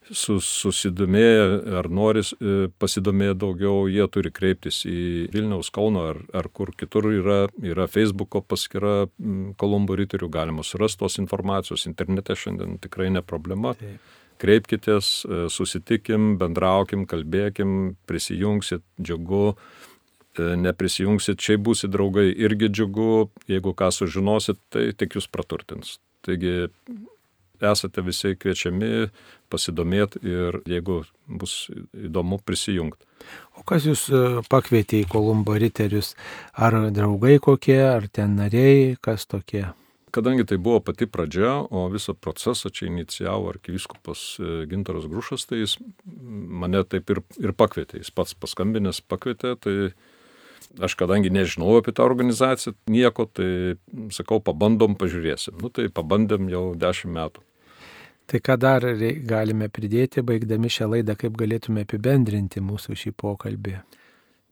sus, 0.08 0.46
susidomėję 0.62 1.74
ar 1.80 1.88
nori 1.92 2.22
e, 2.22 2.54
pasidomėję 2.80 3.34
daugiau, 3.42 3.88
jie 3.90 4.06
turi 4.12 4.32
kreiptis 4.34 4.84
į 4.88 5.00
Vilniaus 5.34 5.72
Kauno 5.74 6.06
ar, 6.12 6.22
ar 6.36 6.48
kur 6.54 6.72
kitur 6.78 7.10
yra, 7.10 7.40
yra 7.58 7.88
Facebook'o 7.90 8.44
paskyra 8.46 9.08
Kolumbo 9.60 9.98
riterių, 9.98 10.30
galima 10.32 10.64
surasti 10.64 11.02
tos 11.02 11.18
informacijos, 11.20 11.88
internete 11.90 12.38
šiandien 12.38 12.78
tikrai 12.84 13.10
ne 13.12 13.24
problema. 13.26 13.74
Taip. 13.78 14.14
Kreipkitės, 14.38 15.10
e, 15.26 15.44
susitikim, 15.52 16.36
bendraukim, 16.40 17.04
kalbėkim, 17.10 17.96
prisijungsit, 18.08 18.84
džiugu, 19.00 19.54
e, 19.54 20.48
neprisijungsit, 20.64 21.40
čia 21.42 21.58
būsit 21.58 21.92
draugai, 21.94 22.28
irgi 22.30 22.70
džiugu, 22.70 23.28
jeigu 23.50 23.74
ką 23.74 23.90
sužinosit, 23.94 24.60
tai 24.70 24.90
tik 24.96 25.18
jūs 25.18 25.30
praturtins. 25.32 25.98
Taigi 26.26 26.68
esate 27.66 28.02
visi 28.06 28.36
kviečiami 28.38 29.08
pasidomėti 29.50 30.22
ir 30.22 30.60
jeigu 30.68 31.02
bus 31.26 31.66
įdomu 31.96 32.38
prisijungti. 32.44 33.06
O 33.58 33.64
kas 33.66 33.88
jūs 33.88 34.06
e, 34.12 34.22
pakvietė 34.50 35.02
į 35.02 35.08
Kolumbo 35.10 35.56
riterius? 35.58 36.14
Ar 36.54 36.76
draugai 36.94 37.38
kokie, 37.42 37.80
ar 37.82 38.06
ten 38.12 38.38
nariai, 38.38 38.94
kas 39.02 39.26
tokie? 39.26 39.66
Kadangi 40.10 40.44
tai 40.48 40.56
buvo 40.56 40.80
pati 40.80 41.06
pradžia, 41.06 41.50
o 41.70 41.88
visą 41.92 42.14
procesą 42.14 42.70
čia 42.72 42.86
inicijavo 42.88 43.50
arkivyskupas 43.52 44.20
e, 44.40 44.52
Gintaras 44.70 45.08
Grušas, 45.10 45.44
tai 45.48 45.62
jis 45.62 45.76
mane 46.06 46.84
taip 46.88 47.10
ir, 47.12 47.20
ir 47.42 47.52
pakvietė. 47.56 48.00
Jis 48.00 48.12
pats 48.14 48.36
paskambinęs 48.38 49.02
pakvietė, 49.04 49.56
tai 49.60 49.74
aš 50.84 50.96
kadangi 51.00 51.32
nežinojau 51.34 51.82
apie 51.82 51.92
tą 51.96 52.06
organizaciją 52.08 52.76
nieko, 52.92 53.28
tai 53.28 53.76
sakau, 54.14 54.40
pabandom, 54.44 54.96
pažiūrėsim. 55.00 55.58
Nu 55.62 55.72
tai 55.72 55.88
pabandėm 55.92 56.48
jau 56.52 56.64
dešimt 56.78 57.14
metų. 57.18 57.44
Tai 58.28 58.42
ką 58.44 58.58
dar 58.60 58.84
galime 59.24 59.70
pridėti, 59.72 60.20
baigdami 60.20 60.68
šią 60.72 60.90
laidą, 60.92 61.16
kaip 61.16 61.36
galėtume 61.40 61.86
apibendrinti 61.86 62.60
mūsų 62.60 62.96
šį 63.02 63.14
pokalbį? 63.16 63.78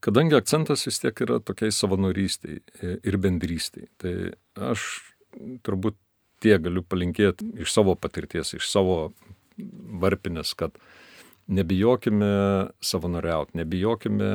Kadangi 0.04 0.36
akcentas 0.38 0.86
vis 0.86 1.00
tiek 1.02 1.20
yra 1.24 1.40
tokiai 1.44 1.72
savanorystiai 1.72 2.60
ir 3.04 3.18
bendrystiai, 3.20 3.88
tai 4.00 4.14
aš 4.54 4.86
turbūt 5.66 5.96
tie 6.42 6.58
galiu 6.62 6.82
palinkėti 6.84 7.48
iš 7.64 7.72
savo 7.72 7.96
patirties, 7.98 8.54
iš 8.56 8.68
savo 8.68 9.12
varpinės, 10.02 10.52
kad 10.58 10.76
nebijokime 11.46 12.28
savanoriauti, 12.82 13.56
nebijokime 13.62 14.30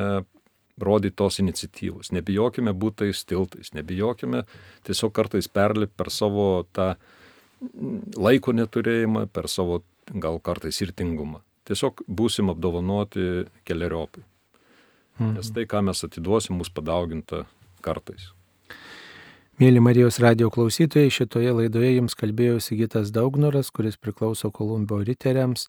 rodyti 0.82 1.16
tos 1.16 1.38
iniciatyvos, 1.42 2.10
nebijokime 2.16 2.72
būti 2.72 3.04
tais 3.04 3.22
tiltais, 3.28 3.72
nebijokime 3.76 4.44
tiesiog 4.86 5.12
kartais 5.14 5.48
perlipti 5.48 5.94
per 6.00 6.10
savo 6.10 6.64
tą 6.72 6.94
laiko 8.18 8.54
neturėjimą, 8.56 9.28
per 9.30 9.48
savo 9.52 9.82
gal 10.10 10.40
kartais 10.42 10.80
ir 10.82 10.94
tingumą. 10.96 11.42
Tiesiog 11.68 12.02
būsim 12.10 12.50
apdovanoti 12.50 13.44
keliariopai. 13.68 14.24
Mhm. 15.20 15.34
Nes 15.36 15.50
tai, 15.54 15.66
ką 15.68 15.84
mes 15.86 16.02
atiduosim, 16.02 16.56
mus 16.58 16.72
padauginta 16.72 17.44
kartais. 17.84 18.32
Mėly 19.62 19.78
Marijos 19.78 20.16
radio 20.18 20.48
klausytojai, 20.50 21.10
šitoje 21.14 21.52
laidoje 21.54 21.92
jums 21.92 22.16
kalbėjo 22.18 22.56
Sigitas 22.64 23.12
Daugnoras, 23.14 23.68
kuris 23.70 23.94
priklauso 23.94 24.48
Kolumbio 24.50 24.96
riteriams 25.06 25.68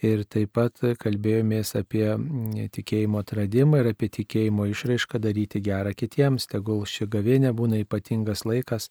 ir 0.00 0.22
taip 0.24 0.54
pat 0.56 0.80
kalbėjomės 1.02 1.74
apie 1.76 2.06
mm, 2.14 2.70
tikėjimo 2.72 3.20
atradimą 3.20 3.82
ir 3.82 3.90
apie 3.90 4.08
tikėjimo 4.16 4.70
išraišką 4.70 5.20
daryti 5.26 5.60
gerą 5.60 5.92
kitiems. 5.92 6.48
Tegul 6.54 6.86
ši 6.88 7.10
gavėnė 7.12 7.52
būna 7.52 7.82
ypatingas 7.84 8.46
laikas 8.48 8.88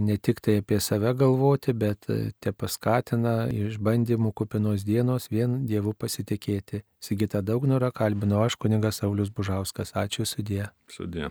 ne 0.00 0.16
tik 0.16 0.40
tai 0.40 0.62
apie 0.62 0.80
save 0.80 1.12
galvoti, 1.12 1.76
bet 1.76 2.08
e, 2.08 2.20
te 2.40 2.56
paskatina 2.56 3.50
išbandymų 3.52 4.32
kupinos 4.32 4.88
dienos 4.88 5.28
vien 5.28 5.66
Dievu 5.68 5.92
pasitikėti. 5.92 6.86
Sigita 6.96 7.44
Daugnorą 7.44 7.92
kalbino 7.92 8.40
aš, 8.40 8.56
kuningas 8.56 9.04
Saulis 9.04 9.28
Bužauskas. 9.28 9.92
Ačiū 9.92 10.24
sudė. 10.24 10.70
Sudė. 10.88 11.28